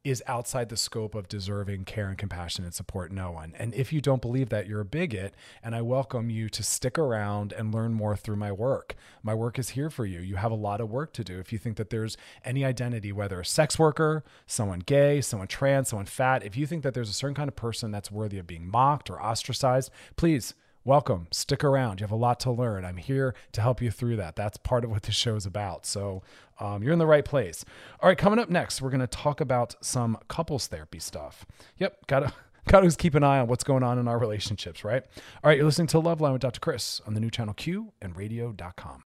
[0.04, 3.54] is outside the scope of deserving care and compassion and support no one.
[3.58, 5.36] And if you don't believe that, you're a bigot.
[5.64, 8.96] And I welcome you to stick around and learn more through my work.
[9.22, 10.20] My work is here for you.
[10.20, 11.40] You have a lot of work to do.
[11.40, 15.90] If you think that there's any identity, whether a sex worker, someone gay, someone trans,
[15.90, 18.48] someone fat, if you think that there's a certain kind of person that's worthy of
[18.48, 21.28] being mocked or ostracized, please welcome.
[21.32, 22.00] Stick around.
[22.00, 22.86] You have a lot to learn.
[22.86, 24.36] I'm here to help you through that.
[24.36, 25.86] That's part of what this show is about.
[25.86, 26.24] So
[26.60, 27.64] um, you're in the right place.
[28.02, 31.46] All right, coming up next, we're going to talk about some couples therapy stuff.
[31.78, 32.34] Yep, got to.
[32.68, 35.04] Got to keep an eye on what's going on in our relationships, right?
[35.44, 36.60] All right, you're listening to Loveline with Dr.
[36.60, 39.04] Chris on the new channel Q and radio.com.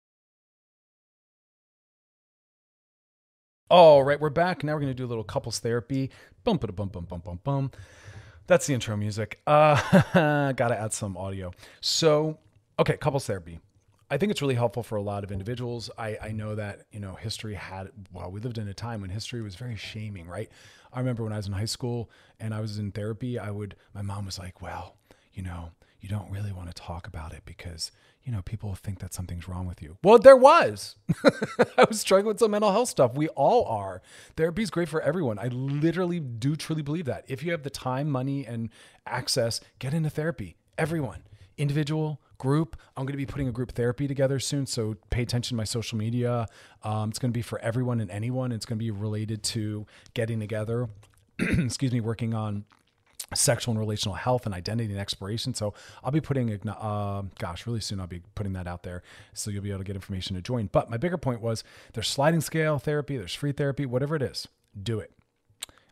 [3.70, 4.62] All right, we're back.
[4.62, 6.10] Now we're going to do a little couples therapy.
[6.44, 7.70] Bum, bum, bum, bum, bum, bum, bum.
[8.48, 9.40] That's the intro music.
[9.46, 9.76] Uh,
[10.52, 11.52] gotta add some audio.
[11.82, 12.38] So,
[12.78, 13.60] okay, couples therapy.
[14.10, 15.90] I think it's really helpful for a lot of individuals.
[15.98, 19.10] I, I know that, you know, history had, well, we lived in a time when
[19.10, 20.50] history was very shaming, right?
[20.94, 22.08] I remember when I was in high school
[22.40, 24.96] and I was in therapy, I would, my mom was like, well,
[25.34, 27.92] you know, you don't really want to talk about it because
[28.28, 29.96] you know, people think that something's wrong with you.
[30.04, 30.96] Well, there was.
[31.78, 33.14] I was struggling with some mental health stuff.
[33.14, 34.02] We all are.
[34.36, 35.38] Therapy is great for everyone.
[35.38, 37.24] I literally do truly believe that.
[37.26, 38.68] If you have the time, money, and
[39.06, 40.56] access, get into therapy.
[40.76, 41.22] Everyone,
[41.56, 42.76] individual, group.
[42.98, 44.66] I'm going to be putting a group therapy together soon.
[44.66, 46.48] So pay attention to my social media.
[46.82, 48.52] Um, it's going to be for everyone and anyone.
[48.52, 50.90] It's going to be related to getting together.
[51.38, 52.66] Excuse me, working on
[53.34, 55.54] sexual and relational health and identity and exploration.
[55.54, 59.02] So I'll be putting, uh, gosh, really soon I'll be putting that out there.
[59.34, 60.68] So you'll be able to get information to join.
[60.72, 64.48] But my bigger point was there's sliding scale therapy, there's free therapy, whatever it is,
[64.80, 65.12] do it.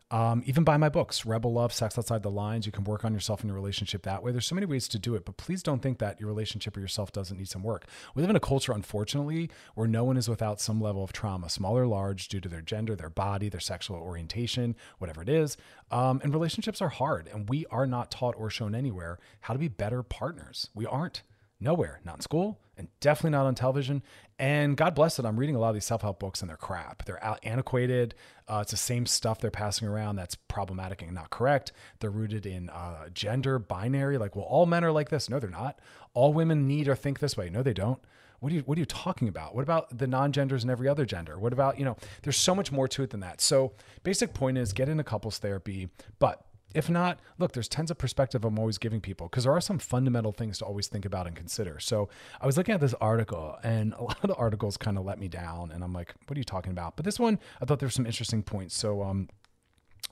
[0.09, 2.65] Um, even buy my books, Rebel Love, Sex Outside the Lines.
[2.65, 4.31] You can work on yourself and your relationship that way.
[4.31, 6.79] There's so many ways to do it, but please don't think that your relationship or
[6.79, 7.85] yourself doesn't need some work.
[8.15, 11.49] We live in a culture, unfortunately, where no one is without some level of trauma,
[11.49, 15.57] small or large, due to their gender, their body, their sexual orientation, whatever it is.
[15.91, 19.59] Um, and relationships are hard, and we are not taught or shown anywhere how to
[19.59, 20.69] be better partners.
[20.73, 21.23] We aren't.
[21.59, 24.03] Nowhere, not in school, and definitely not on television.
[24.37, 26.57] And God bless it, I'm reading a lot of these self help books and they're
[26.57, 27.05] crap.
[27.05, 28.13] They're antiquated.
[28.47, 31.71] Uh, it's the same stuff they're passing around that's problematic and not correct.
[31.99, 34.17] They're rooted in uh, gender binary.
[34.17, 35.29] Like, well, all men are like this.
[35.29, 35.79] No, they're not.
[36.13, 37.49] All women need or think this way.
[37.49, 37.99] No, they don't.
[38.39, 39.55] What are you What are you talking about?
[39.55, 41.39] What about the non genders and every other gender?
[41.39, 41.97] What about you know?
[42.21, 43.41] There's so much more to it than that.
[43.41, 45.89] So, basic point is get into couples therapy,
[46.19, 46.45] but
[46.77, 49.79] if not, look, there's tons of perspective I'm always giving people because there are some
[49.79, 51.79] fundamental things to always think about and consider.
[51.79, 52.07] So
[52.39, 55.19] I was looking at this article, and a lot of the articles kind of let
[55.19, 56.95] me down, and I'm like, what are you talking about?
[56.95, 58.77] But this one, I thought there were some interesting points.
[58.77, 59.27] So um,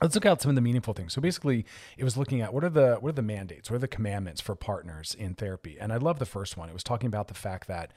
[0.02, 1.12] let's look at some of the meaningful things.
[1.12, 1.64] So basically,
[1.96, 4.40] it was looking at what are the what are the mandates, what are the commandments
[4.40, 6.68] for partners in therapy, and I love the first one.
[6.68, 7.92] It was talking about the fact that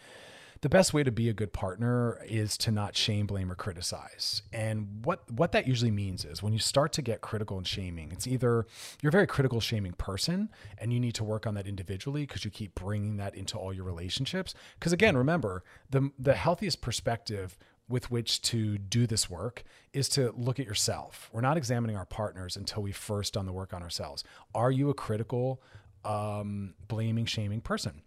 [0.61, 4.41] the best way to be a good partner is to not shame, blame, or criticize.
[4.51, 8.11] And what what that usually means is when you start to get critical and shaming,
[8.11, 8.65] it's either
[9.01, 12.43] you're a very critical, shaming person, and you need to work on that individually because
[12.43, 14.53] you keep bringing that into all your relationships.
[14.77, 20.31] Because again, remember the the healthiest perspective with which to do this work is to
[20.37, 21.29] look at yourself.
[21.33, 24.23] We're not examining our partners until we've first done the work on ourselves.
[24.53, 25.61] Are you a critical,
[26.05, 28.03] um, blaming, shaming person?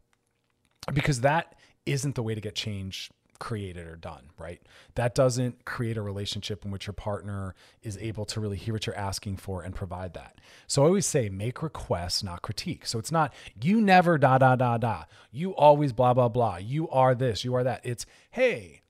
[0.94, 1.56] Because that
[1.86, 3.10] isn't the way to get change
[3.42, 4.62] created or done, right?
[4.94, 8.86] That doesn't create a relationship in which your partner is able to really hear what
[8.86, 10.40] you're asking for and provide that.
[10.68, 12.86] So I always say make requests, not critique.
[12.86, 15.04] So it's not you never da da da da.
[15.32, 16.58] You always blah blah blah.
[16.58, 17.80] You are this, you are that.
[17.82, 18.82] It's hey,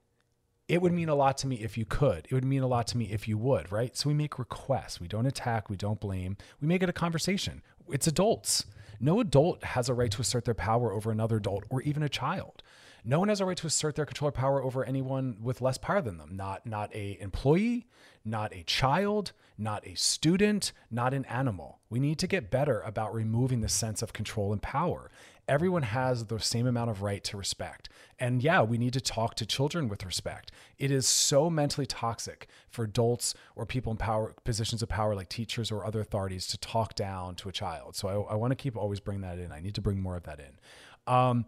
[0.68, 2.26] it would mean a lot to me if you could.
[2.28, 3.96] It would mean a lot to me if you would, right?
[3.96, 5.00] So we make requests.
[5.00, 6.36] We don't attack, we don't blame.
[6.60, 7.62] We make it a conversation.
[7.88, 8.66] It's adults.
[9.00, 12.08] No adult has a right to assert their power over another adult or even a
[12.08, 12.62] child.
[13.04, 15.76] No one has a right to assert their control or power over anyone with less
[15.76, 16.36] power than them.
[16.36, 17.86] Not not a employee,
[18.24, 21.80] not a child, not a student, not an animal.
[21.90, 25.10] We need to get better about removing the sense of control and power.
[25.48, 27.88] Everyone has the same amount of right to respect.
[28.20, 30.52] And yeah, we need to talk to children with respect.
[30.78, 35.28] It is so mentally toxic for adults or people in power positions of power like
[35.28, 37.96] teachers or other authorities to talk down to a child.
[37.96, 39.50] So I, I want to keep always bring that in.
[39.50, 41.12] I need to bring more of that in.
[41.12, 41.46] Um,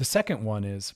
[0.00, 0.94] the second one is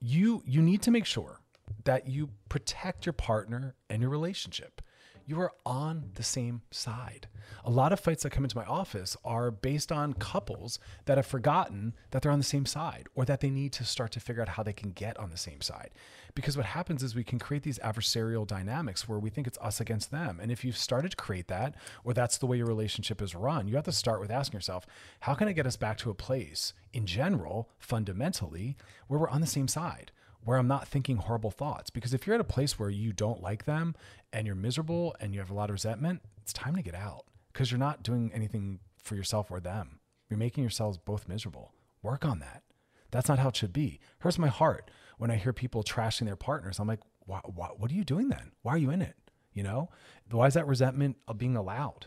[0.00, 1.40] you you need to make sure
[1.82, 4.80] that you protect your partner and your relationship.
[5.28, 7.28] You are on the same side.
[7.62, 11.26] A lot of fights that come into my office are based on couples that have
[11.26, 14.40] forgotten that they're on the same side or that they need to start to figure
[14.40, 15.90] out how they can get on the same side.
[16.34, 19.82] Because what happens is we can create these adversarial dynamics where we think it's us
[19.82, 20.38] against them.
[20.40, 21.74] And if you've started to create that,
[22.04, 24.86] or that's the way your relationship is run, you have to start with asking yourself,
[25.20, 29.42] how can I get us back to a place in general, fundamentally, where we're on
[29.42, 30.10] the same side?
[30.48, 31.90] Where I'm not thinking horrible thoughts.
[31.90, 33.94] Because if you're at a place where you don't like them
[34.32, 37.26] and you're miserable and you have a lot of resentment, it's time to get out
[37.52, 40.00] because you're not doing anything for yourself or them.
[40.30, 41.74] You're making yourselves both miserable.
[42.02, 42.62] Work on that.
[43.10, 44.00] That's not how it should be.
[44.20, 46.78] Hurts my heart when I hear people trashing their partners.
[46.78, 48.52] I'm like, why, why, what are you doing then?
[48.62, 49.16] Why are you in it?
[49.52, 49.90] You know,
[50.30, 52.06] why is that resentment of being allowed?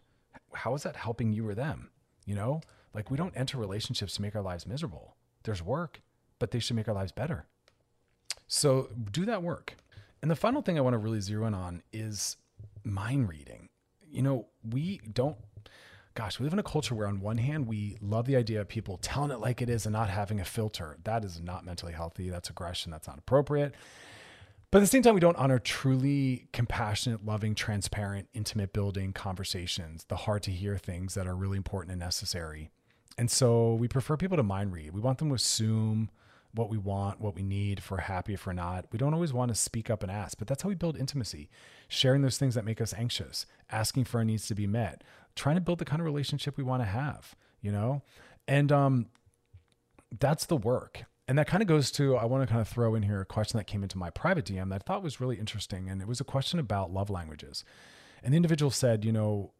[0.51, 1.91] How is that helping you or them?
[2.25, 2.61] You know,
[2.91, 5.15] like we don't enter relationships to make our lives miserable.
[5.43, 6.01] There's work,
[6.39, 7.45] but they should make our lives better.
[8.47, 9.75] So do that work.
[10.21, 12.37] And the final thing I want to really zero in on is
[12.83, 13.69] mind reading.
[14.09, 15.37] You know, we don't,
[16.15, 18.67] gosh, we live in a culture where, on one hand, we love the idea of
[18.67, 20.97] people telling it like it is and not having a filter.
[21.05, 22.29] That is not mentally healthy.
[22.29, 22.91] That's aggression.
[22.91, 23.73] That's not appropriate.
[24.69, 30.05] But at the same time, we don't honor truly compassionate, loving, transparent, intimate building conversations,
[30.07, 32.69] the hard to hear things that are really important and necessary.
[33.17, 34.93] And so we prefer people to mind read.
[34.93, 36.09] We want them to assume
[36.53, 38.85] what we want, what we need, if we're happy, if we're not.
[38.91, 41.49] We don't always want to speak up and ask, but that's how we build intimacy.
[41.87, 45.03] Sharing those things that make us anxious, asking for our needs to be met,
[45.35, 48.01] trying to build the kind of relationship we want to have, you know?
[48.47, 49.07] And um
[50.19, 51.05] that's the work.
[51.27, 53.25] And that kind of goes to I want to kind of throw in here a
[53.25, 55.89] question that came into my private DM that I thought was really interesting.
[55.89, 57.63] And it was a question about love languages.
[58.23, 59.53] And the individual said, you know,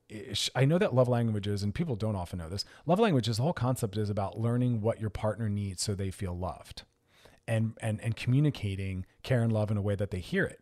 [0.56, 3.54] I know that love languages, and people don't often know this, love languages, the whole
[3.54, 6.84] concept is about learning what your partner needs so they feel loved
[7.48, 10.60] and, and, and communicating care and love in a way that they hear it.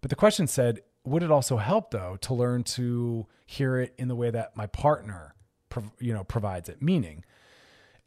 [0.00, 4.08] But the question said, would it also help though to learn to hear it in
[4.08, 5.34] the way that my partner,
[5.98, 6.82] you know, provides it?
[6.82, 7.24] Meaning,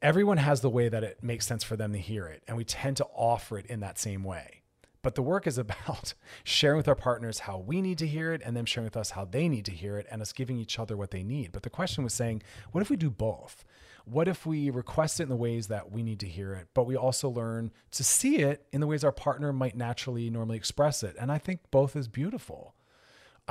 [0.02, 2.64] everyone has the way that it makes sense for them to hear it, and we
[2.64, 4.61] tend to offer it in that same way.
[5.02, 8.42] But the work is about sharing with our partners how we need to hear it
[8.44, 10.80] and them sharing with us how they need to hear it and us giving each
[10.80, 11.52] other what they need.
[11.52, 13.64] But the question was saying, what if we do both?
[14.06, 16.86] What if we request it in the ways that we need to hear it, but
[16.86, 21.04] we also learn to see it in the ways our partner might naturally normally express
[21.04, 21.16] it?
[21.20, 22.74] And I think both is beautiful.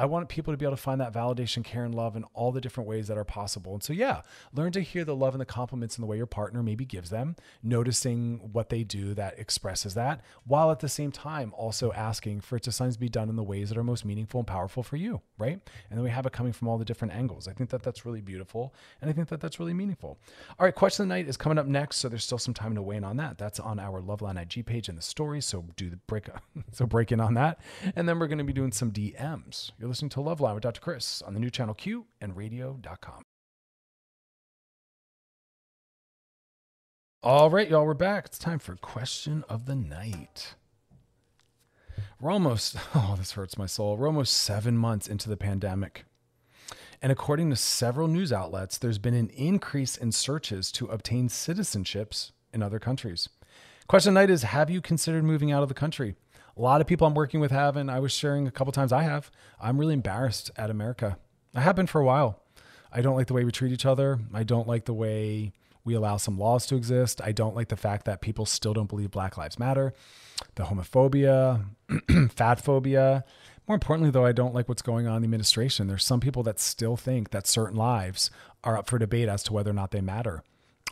[0.01, 2.53] I want people to be able to find that validation, care, and love in all
[2.53, 3.74] the different ways that are possible.
[3.74, 4.22] And so, yeah,
[4.55, 7.11] learn to hear the love and the compliments in the way your partner maybe gives
[7.11, 12.40] them, noticing what they do that expresses that, while at the same time also asking
[12.40, 14.82] for it to sometimes be done in the ways that are most meaningful and powerful
[14.82, 15.61] for you, right?
[15.90, 17.46] And then we have it coming from all the different angles.
[17.46, 18.74] I think that that's really beautiful.
[19.03, 20.18] And I think that that's really meaningful.
[20.59, 21.98] All right, question of the night is coming up next.
[21.98, 23.36] So there's still some time to weigh in on that.
[23.36, 25.42] That's on our Loveline IG page in the story.
[25.42, 26.30] So do the break,
[26.72, 27.61] so break in on that.
[27.94, 29.72] And then we're going to be doing some DMs.
[29.78, 30.80] You're listening to Love Loveline with Dr.
[30.80, 33.22] Chris on the new channel Q and radio.com.
[37.22, 38.26] All right, y'all, we're back.
[38.26, 40.55] It's time for question of the night.
[42.20, 43.97] We're almost, oh, this hurts my soul.
[43.97, 46.05] We're almost seven months into the pandemic.
[47.03, 52.30] And according to several news outlets, there's been an increase in searches to obtain citizenships
[52.55, 53.28] in other countries.
[53.88, 56.14] Question night is Have you considered moving out of the country?
[56.61, 58.92] A lot of people I'm working with have, and I was sharing a couple times
[58.92, 59.30] I have.
[59.58, 61.16] I'm really embarrassed at America.
[61.54, 62.42] I have been for a while.
[62.92, 64.18] I don't like the way we treat each other.
[64.34, 65.52] I don't like the way
[65.86, 67.22] we allow some laws to exist.
[67.24, 69.94] I don't like the fact that people still don't believe Black Lives Matter,
[70.56, 71.64] the homophobia,
[72.30, 73.24] fat phobia.
[73.66, 75.86] More importantly, though, I don't like what's going on in the administration.
[75.86, 78.30] There's some people that still think that certain lives
[78.64, 80.42] are up for debate as to whether or not they matter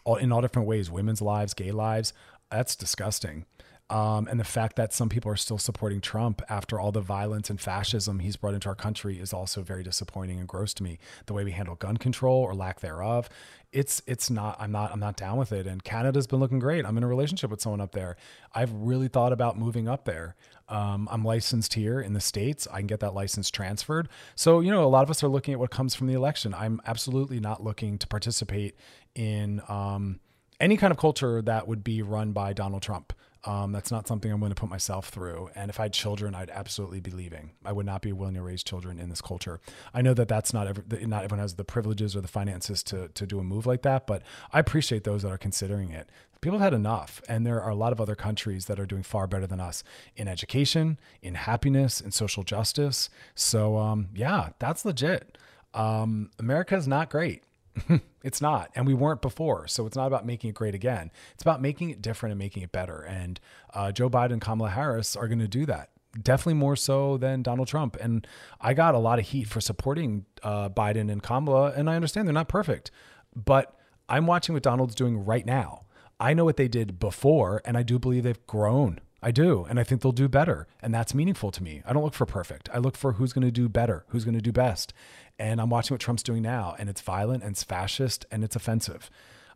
[0.05, 2.15] all, in all different ways women's lives, gay lives.
[2.51, 3.45] That's disgusting.
[3.91, 7.49] Um, and the fact that some people are still supporting Trump after all the violence
[7.49, 10.99] and fascism he's brought into our country is also very disappointing and gross to me.
[11.25, 13.31] The way we handle gun control or lack thereof,
[13.73, 14.57] it's it's not.
[14.61, 14.93] I'm not.
[14.93, 15.67] I'm not down with it.
[15.67, 16.85] And Canada's been looking great.
[16.85, 18.17] I'm in a relationship with someone up there.
[18.55, 20.37] I've really thought about moving up there.
[20.69, 22.69] Um, I'm licensed here in the states.
[22.71, 24.09] I can get that license transferred.
[24.35, 26.53] So you know, a lot of us are looking at what comes from the election.
[26.53, 28.77] I'm absolutely not looking to participate
[29.15, 29.63] in.
[29.67, 30.21] Um,
[30.61, 33.13] any kind of culture that would be run by Donald Trump.
[33.49, 35.49] Um, that's not something I'm going to put myself through.
[35.55, 37.53] And if I had children, I'd absolutely be leaving.
[37.65, 39.59] I would not be willing to raise children in this culture.
[39.95, 43.09] I know that that's not every, not everyone has the privileges or the finances to
[43.09, 44.23] to do a move like that, but
[44.53, 46.11] I appreciate those that are considering it.
[46.43, 49.03] People have had enough, and there are a lot of other countries that are doing
[49.03, 49.83] far better than us
[50.15, 53.09] in education, in happiness, in social justice.
[53.35, 55.39] So, um, yeah, that's legit.
[55.73, 57.43] Um, America is not great.
[58.23, 58.71] it's not.
[58.75, 59.67] And we weren't before.
[59.69, 61.11] So it's not about making it great again.
[61.35, 63.01] It's about making it different and making it better.
[63.03, 63.41] And
[63.75, 65.91] uh, Joe Biden and Kamala Harris are going to do that.
[66.23, 67.97] definitely more so than Donald Trump.
[68.01, 68.27] And
[68.61, 72.27] I got a lot of heat for supporting uh, Biden and Kamala, and I understand
[72.27, 72.91] they're not perfect,
[73.35, 73.75] but
[74.09, 75.83] I'm watching what Donald's doing right now.
[76.21, 79.01] I know what they did before, and I do believe they've grown.
[79.23, 79.67] I do.
[79.69, 80.67] And I think they'll do better.
[80.81, 81.83] And that's meaningful to me.
[81.85, 82.69] I don't look for perfect.
[82.73, 84.93] I look for who's going to do better, who's going to do best.
[85.39, 88.57] And I'm watching what Trump's doing now, and it's violent and it's fascist and it's
[88.57, 89.11] offensive.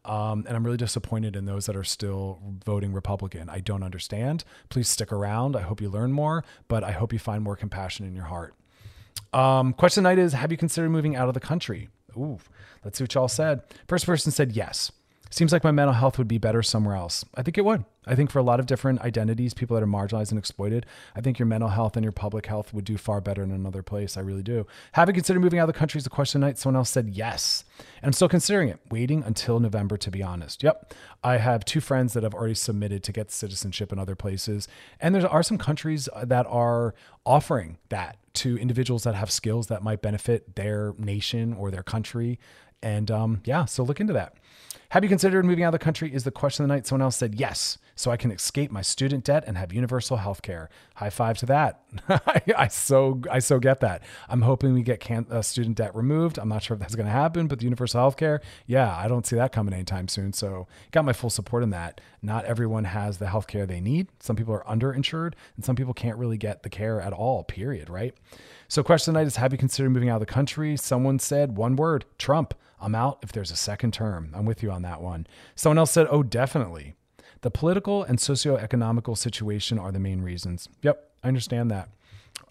[0.05, 3.49] Um, and I'm really disappointed in those that are still voting Republican.
[3.49, 4.45] I don't understand.
[4.69, 5.55] Please stick around.
[5.55, 8.55] I hope you learn more, but I hope you find more compassion in your heart.
[9.33, 11.89] Um, question tonight is Have you considered moving out of the country?
[12.17, 12.39] Ooh,
[12.85, 13.63] let's see what y'all said.
[13.89, 14.91] First person said yes.
[15.33, 17.25] Seems like my mental health would be better somewhere else.
[17.35, 17.87] I think it would.
[18.07, 20.85] I think for a lot of different identities, people that are marginalized and exploited,
[21.17, 23.83] I think your mental health and your public health would do far better in another
[23.83, 24.19] place.
[24.19, 24.67] I really do.
[24.93, 25.97] Have you considered moving out of the country?
[25.97, 26.59] Is the question tonight.
[26.59, 27.65] Someone else said yes.
[27.79, 30.63] And I'm still considering it, waiting until November, to be honest.
[30.63, 30.93] Yep.
[31.25, 34.69] I have two friends that have already submitted to get citizenship in other places.
[35.01, 39.83] And there are some countries that are offering that to individuals that have skills that
[39.83, 42.39] might benefit their nation or their country.
[42.83, 44.35] And um, yeah, so look into that.
[44.93, 46.13] Have you considered moving out of the country?
[46.13, 46.87] Is the question of the night.
[46.87, 50.43] Someone else said yes, so I can escape my student debt and have universal health
[50.43, 50.71] care.
[50.95, 51.83] High five to that.
[52.09, 54.03] I, I, so I so get that.
[54.29, 56.39] I'm hoping we get can, uh, student debt removed.
[56.39, 59.09] I'm not sure if that's going to happen, but the universal health care, yeah, I
[59.09, 60.33] don't see that coming anytime soon.
[60.33, 62.01] So got my full support in that.
[62.23, 64.09] Not everyone has the health care they need.
[64.21, 67.45] Some people are underinsured, and some people can't really get the care at all.
[67.45, 67.91] Period.
[67.91, 68.15] Right.
[68.69, 70.77] So question tonight is: Have you considered moving out of the country?
[70.77, 72.55] Someone said one word: Trump.
[72.83, 74.33] I'm out if there's a second term.
[74.35, 75.29] I'm with you on that one.
[75.55, 76.97] Someone else said, oh, definitely.
[77.43, 80.69] The political and socioeconomical situation are the main reasons.
[80.83, 81.89] Yep, I understand that.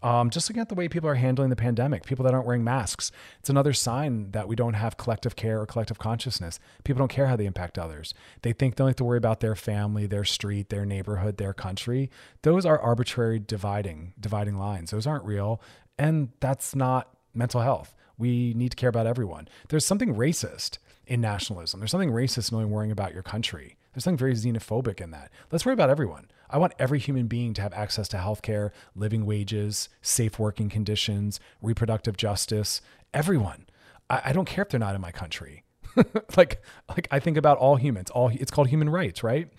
[0.03, 2.63] Um, just looking at the way people are handling the pandemic, people that aren't wearing
[2.63, 6.59] masks, it's another sign that we don't have collective care or collective consciousness.
[6.83, 8.13] People don't care how they impact others.
[8.41, 11.53] They think they only have to worry about their family, their street, their neighborhood, their
[11.53, 12.09] country.
[12.41, 14.91] Those are arbitrary dividing dividing lines.
[14.91, 15.61] Those aren't real,
[15.97, 17.93] and that's not mental health.
[18.17, 19.47] We need to care about everyone.
[19.69, 21.79] There's something racist in nationalism.
[21.79, 23.77] There's something racist in only worrying about your country.
[23.93, 25.31] There's something very xenophobic in that.
[25.51, 26.29] Let's worry about everyone.
[26.49, 31.39] I want every human being to have access to healthcare, living wages, safe working conditions,
[31.61, 32.81] reproductive justice.
[33.13, 33.67] Everyone.
[34.09, 35.63] I, I don't care if they're not in my country.
[36.37, 38.09] like like I think about all humans.
[38.11, 39.49] All it's called human rights, right?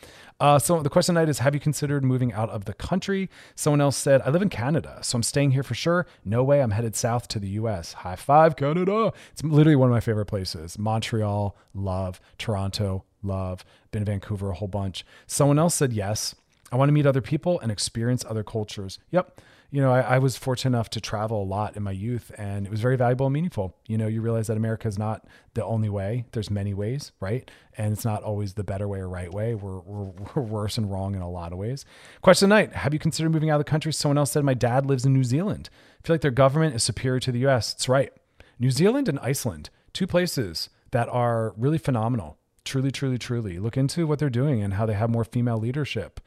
[0.41, 3.29] Uh, so the question tonight is: Have you considered moving out of the country?
[3.55, 6.07] Someone else said, "I live in Canada, so I'm staying here for sure.
[6.25, 7.93] No way, I'm headed south to the U.S.
[7.93, 9.13] High five, Canada!
[9.33, 10.79] It's literally one of my favorite places.
[10.79, 12.21] Montreal, love.
[12.39, 13.65] Toronto, love.
[13.91, 15.05] Been to Vancouver a whole bunch.
[15.27, 16.35] Someone else said yes.
[16.71, 18.99] I want to meet other people and experience other cultures.
[19.11, 19.41] Yep
[19.73, 22.67] you know, I, I, was fortunate enough to travel a lot in my youth and
[22.67, 23.75] it was very valuable and meaningful.
[23.87, 26.27] You know, you realize that America is not the only way.
[26.33, 27.51] There's many ways, right?
[27.79, 29.55] And it's not always the better way or right way.
[29.55, 31.87] We're, we're, we're worse and wrong in a lot of ways.
[32.21, 33.95] Question night Have you considered moving out of the country?
[33.95, 35.71] Someone else said, My dad lives in New Zealand.
[36.05, 37.73] I feel like their government is superior to the US.
[37.73, 38.13] It's right.
[38.59, 42.37] New Zealand and Iceland, two places that are really phenomenal.
[42.65, 43.59] Truly, truly, truly.
[43.59, 46.21] Look into what they're doing and how they have more female leadership.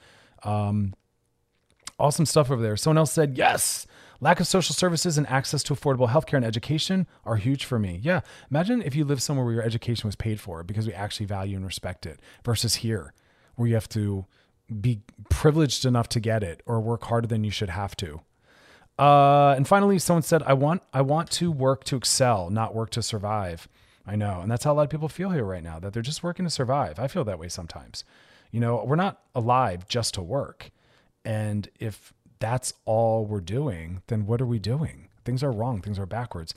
[0.43, 0.93] Um,
[1.97, 2.75] Awesome stuff over there.
[2.75, 3.87] Someone else said, yes.
[4.19, 7.99] Lack of social services and access to affordable healthcare and education are huge for me.
[8.01, 8.21] Yeah.
[8.49, 11.55] Imagine if you live somewhere where your education was paid for because we actually value
[11.55, 13.13] and respect it versus here
[13.55, 14.25] where you have to
[14.81, 18.21] be privileged enough to get it or work harder than you should have to.
[18.97, 22.89] Uh, and finally, someone said, I want, I want to work to excel, not work
[22.91, 23.67] to survive.
[24.07, 24.41] I know.
[24.41, 26.45] And that's how a lot of people feel here right now, that they're just working
[26.45, 26.99] to survive.
[26.99, 28.03] I feel that way sometimes.
[28.51, 30.71] You know, we're not alive just to work.
[31.23, 35.09] And if that's all we're doing, then what are we doing?
[35.23, 36.53] Things are wrong, things are backwards.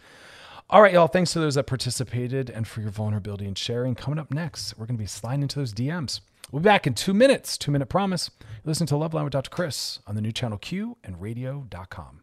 [0.70, 1.06] All right, y'all.
[1.06, 3.94] Thanks to those that participated and for your vulnerability and sharing.
[3.94, 6.20] Coming up next, we're going to be sliding into those DMs.
[6.52, 8.30] We'll be back in two minutes, two minute promise.
[8.64, 9.50] Listen to Loveline with Dr.
[9.50, 12.20] Chris on the new channel Q and radio.com.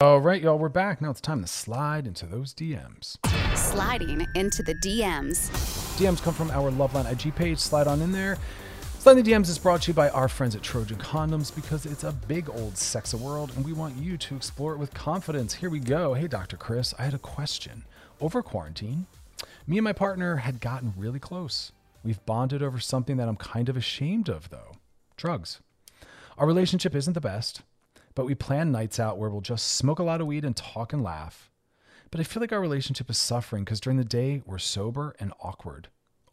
[0.00, 1.02] All right, y'all, we're back.
[1.02, 3.16] Now it's time to slide into those DMs.
[3.56, 5.50] Sliding into the DMs.
[5.98, 7.58] DMs come from our Loveline IG page.
[7.58, 8.38] Slide on in there.
[9.00, 12.04] Sliding the DMs is brought to you by our friends at Trojan Condoms because it's
[12.04, 15.54] a big old sex world and we want you to explore it with confidence.
[15.54, 16.14] Here we go.
[16.14, 16.56] Hey, Dr.
[16.56, 17.82] Chris, I had a question.
[18.20, 19.06] Over quarantine,
[19.66, 21.72] me and my partner had gotten really close.
[22.04, 24.76] We've bonded over something that I'm kind of ashamed of, though
[25.16, 25.58] drugs.
[26.36, 27.62] Our relationship isn't the best
[28.18, 30.92] but we plan nights out where we'll just smoke a lot of weed and talk
[30.92, 31.52] and laugh.
[32.10, 35.32] But I feel like our relationship is suffering because during the day we're sober and
[35.40, 35.86] awkward.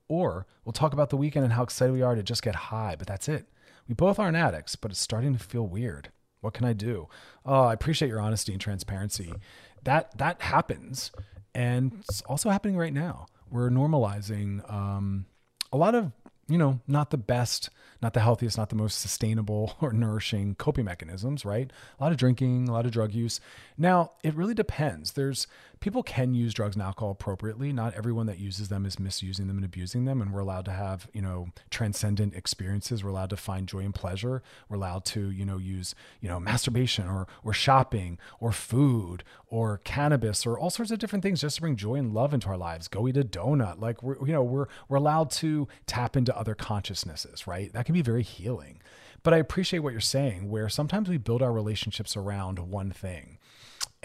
[0.08, 2.96] Or we'll talk about the weekend and how excited we are to just get high,
[2.98, 3.46] but that's it.
[3.88, 6.10] We both aren't addicts, but it's starting to feel weird.
[6.42, 7.08] What can I do?
[7.46, 9.36] Oh, I appreciate your honesty and transparency.
[9.84, 11.12] That that happens,
[11.54, 13.28] and it's also happening right now.
[13.52, 15.28] We're normalizing um,
[15.72, 16.12] a lot of
[16.48, 17.70] you know, not the best,
[18.02, 21.72] not the healthiest, not the most sustainable or nourishing coping mechanisms, right?
[22.00, 23.40] A lot of drinking, a lot of drug use.
[23.78, 25.14] Now, it really depends.
[25.14, 25.48] There's
[25.80, 27.72] people can use drugs and alcohol appropriately.
[27.74, 30.22] Not everyone that uses them is misusing them and abusing them.
[30.22, 33.04] And we're allowed to have, you know, transcendent experiences.
[33.04, 34.42] We're allowed to find joy and pleasure.
[34.70, 39.80] We're allowed to, you know, use, you know, masturbation or or shopping or food or
[39.84, 42.58] cannabis or all sorts of different things just to bring joy and love into our
[42.58, 42.88] lives.
[42.88, 43.80] Go eat a donut.
[43.80, 47.72] Like we're, you know, we're we're allowed to tap into other consciousnesses, right?
[47.74, 48.82] That can be very healing.
[49.24, 53.40] But I appreciate what you're saying, where sometimes we build our relationships around one thing.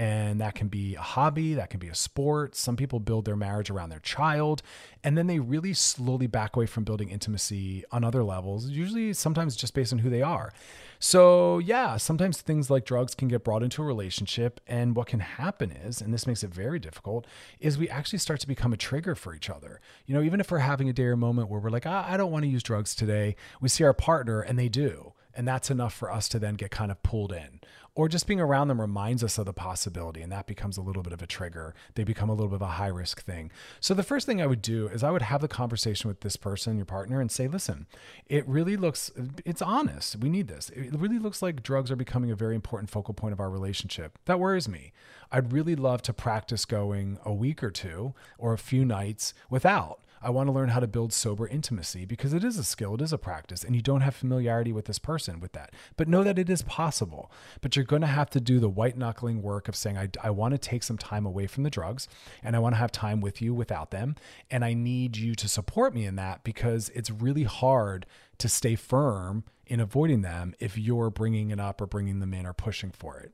[0.01, 2.57] And that can be a hobby, that can be a sport.
[2.57, 4.63] Some people build their marriage around their child,
[5.05, 9.57] and then they really slowly back away from building intimacy on other levels, usually sometimes
[9.57, 10.55] just based on who they are.
[11.01, 14.59] So, yeah, sometimes things like drugs can get brought into a relationship.
[14.67, 17.27] And what can happen is, and this makes it very difficult,
[17.59, 19.83] is we actually start to become a trigger for each other.
[20.07, 22.33] You know, even if we're having a day or moment where we're like, I don't
[22.33, 25.13] want to use drugs today, we see our partner and they do.
[25.35, 27.61] And that's enough for us to then get kind of pulled in.
[27.97, 31.03] Or just being around them reminds us of the possibility and that becomes a little
[31.03, 31.75] bit of a trigger.
[31.95, 33.51] They become a little bit of a high risk thing.
[33.81, 36.37] So the first thing i would do is i would have the conversation with this
[36.37, 37.87] person your partner and say listen
[38.27, 39.11] it really looks
[39.45, 40.17] it's honest.
[40.17, 40.71] We need this.
[40.71, 44.19] It really looks like drugs are becoming a very important focal point of our relationship.
[44.27, 44.93] That worries me.
[45.33, 50.01] I'd really love to practice going a week or two or a few nights without
[50.23, 53.01] I want to learn how to build sober intimacy because it is a skill, it
[53.01, 55.73] is a practice, and you don't have familiarity with this person with that.
[55.97, 57.33] But know that it is possible.
[57.63, 60.31] But you're going to have to do the white knuckling work of saying, I, I
[60.31, 62.07] want to take some time away from the drugs
[62.43, 64.17] and I want to have time with you without them.
[64.51, 68.05] And I need you to support me in that because it's really hard
[68.39, 72.45] to stay firm in avoiding them if you're bringing it up or bringing them in
[72.47, 73.33] or pushing for it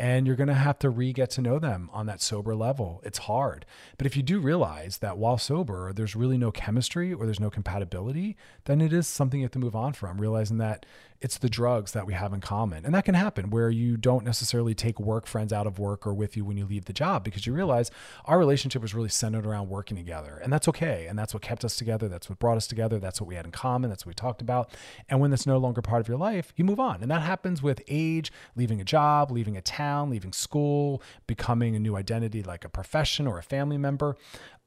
[0.00, 3.02] and you're going to have to re get to know them on that sober level.
[3.04, 3.66] It's hard.
[3.98, 7.50] But if you do realize that while sober, there's really no chemistry or there's no
[7.50, 8.34] compatibility,
[8.64, 10.86] then it is something you have to move on from, realizing that
[11.20, 12.84] it's the drugs that we have in common.
[12.86, 16.14] And that can happen where you don't necessarily take work friends out of work or
[16.14, 17.90] with you when you leave the job because you realize
[18.24, 20.40] our relationship was really centered around working together.
[20.42, 21.06] And that's okay.
[21.08, 22.08] And that's what kept us together.
[22.08, 22.98] That's what brought us together.
[22.98, 23.90] That's what we had in common.
[23.90, 24.70] That's what we talked about.
[25.08, 27.02] And when that's no longer part of your life, you move on.
[27.02, 31.78] And that happens with age, leaving a job, leaving a town, leaving school, becoming a
[31.78, 34.16] new identity like a profession or a family member.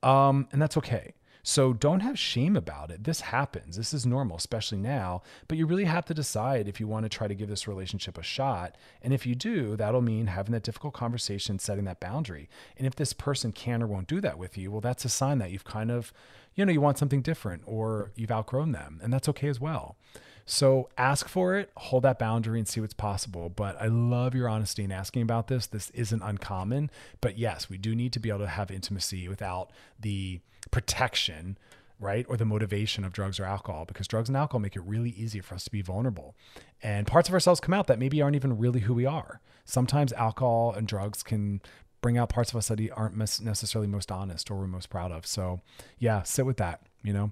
[0.03, 1.13] Um, and that's okay.
[1.45, 3.03] So don't have shame about it.
[3.03, 3.75] This happens.
[3.75, 5.21] This is normal, especially now.
[5.49, 8.17] But you really have to decide if you want to try to give this relationship
[8.17, 8.77] a shot.
[9.01, 12.49] And if you do, that'll mean having that difficult conversation, setting that boundary.
[12.77, 15.39] And if this person can or won't do that with you, well, that's a sign
[15.39, 16.13] that you've kind of,
[16.55, 19.01] you know, you want something different or you've outgrown them.
[19.03, 19.97] And that's okay as well.
[20.45, 23.49] So ask for it, hold that boundary and see what's possible.
[23.49, 25.67] But I love your honesty in asking about this.
[25.67, 26.91] This isn't uncommon.
[27.21, 30.39] But yes, we do need to be able to have intimacy without the
[30.71, 31.57] protection
[31.99, 32.25] right?
[32.27, 35.39] Or the motivation of drugs or alcohol, because drugs and alcohol make it really easy
[35.39, 36.35] for us to be vulnerable.
[36.81, 39.39] And parts of ourselves come out that maybe aren't even really who we are.
[39.63, 41.61] Sometimes alcohol and drugs can
[42.01, 45.25] bring out parts of us that aren't necessarily most honest or we're most proud of.
[45.25, 45.61] So,
[45.97, 47.31] yeah, sit with that you know?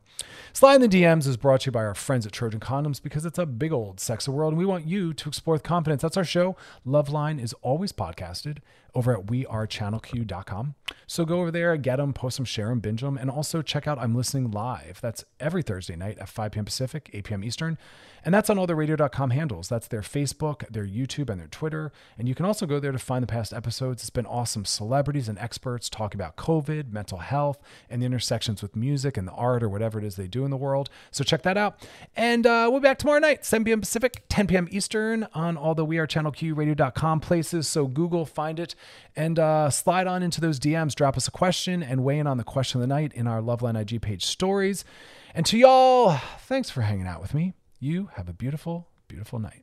[0.54, 3.26] Slide in the DMs is brought to you by our friends at Trojan Condoms because
[3.26, 6.02] it's a big old sex world and we want you to explore with confidence.
[6.02, 6.56] That's our show.
[6.86, 8.58] Loveline is always podcasted
[8.94, 10.76] over at wearechannelq.com.
[11.08, 13.88] So go over there, get them, post them, share them, binge them, and also check
[13.88, 15.00] out I'm Listening Live.
[15.02, 16.66] That's every Thursday night at 5 p.m.
[16.66, 17.44] Pacific, 8 p.m.
[17.44, 17.78] Eastern.
[18.24, 19.68] And that's on all their radio.com handles.
[19.68, 21.92] That's their Facebook, their YouTube, and their Twitter.
[22.18, 24.04] And you can also go there to find the past episodes.
[24.04, 27.60] It's been awesome celebrities and experts talking about COVID, mental health,
[27.90, 30.52] and the intersections with music and the art or whatever it is they do in
[30.52, 30.90] the world.
[31.10, 31.86] So check that out.
[32.16, 33.80] And uh, we'll be back tomorrow night, 7 p.m.
[33.80, 34.68] Pacific, 10 p.m.
[34.72, 37.68] Eastern on all the We Are Channel Q radio.com places.
[37.68, 38.76] So Google, find it,
[39.16, 40.94] and uh, slide on into those DMs.
[40.96, 43.42] Drop us a question and weigh in on the question of the night in our
[43.42, 44.86] Loveline IG page stories.
[45.34, 47.54] And to y'all, thanks for hanging out with me.
[47.84, 49.60] You have a beautiful, beautiful night.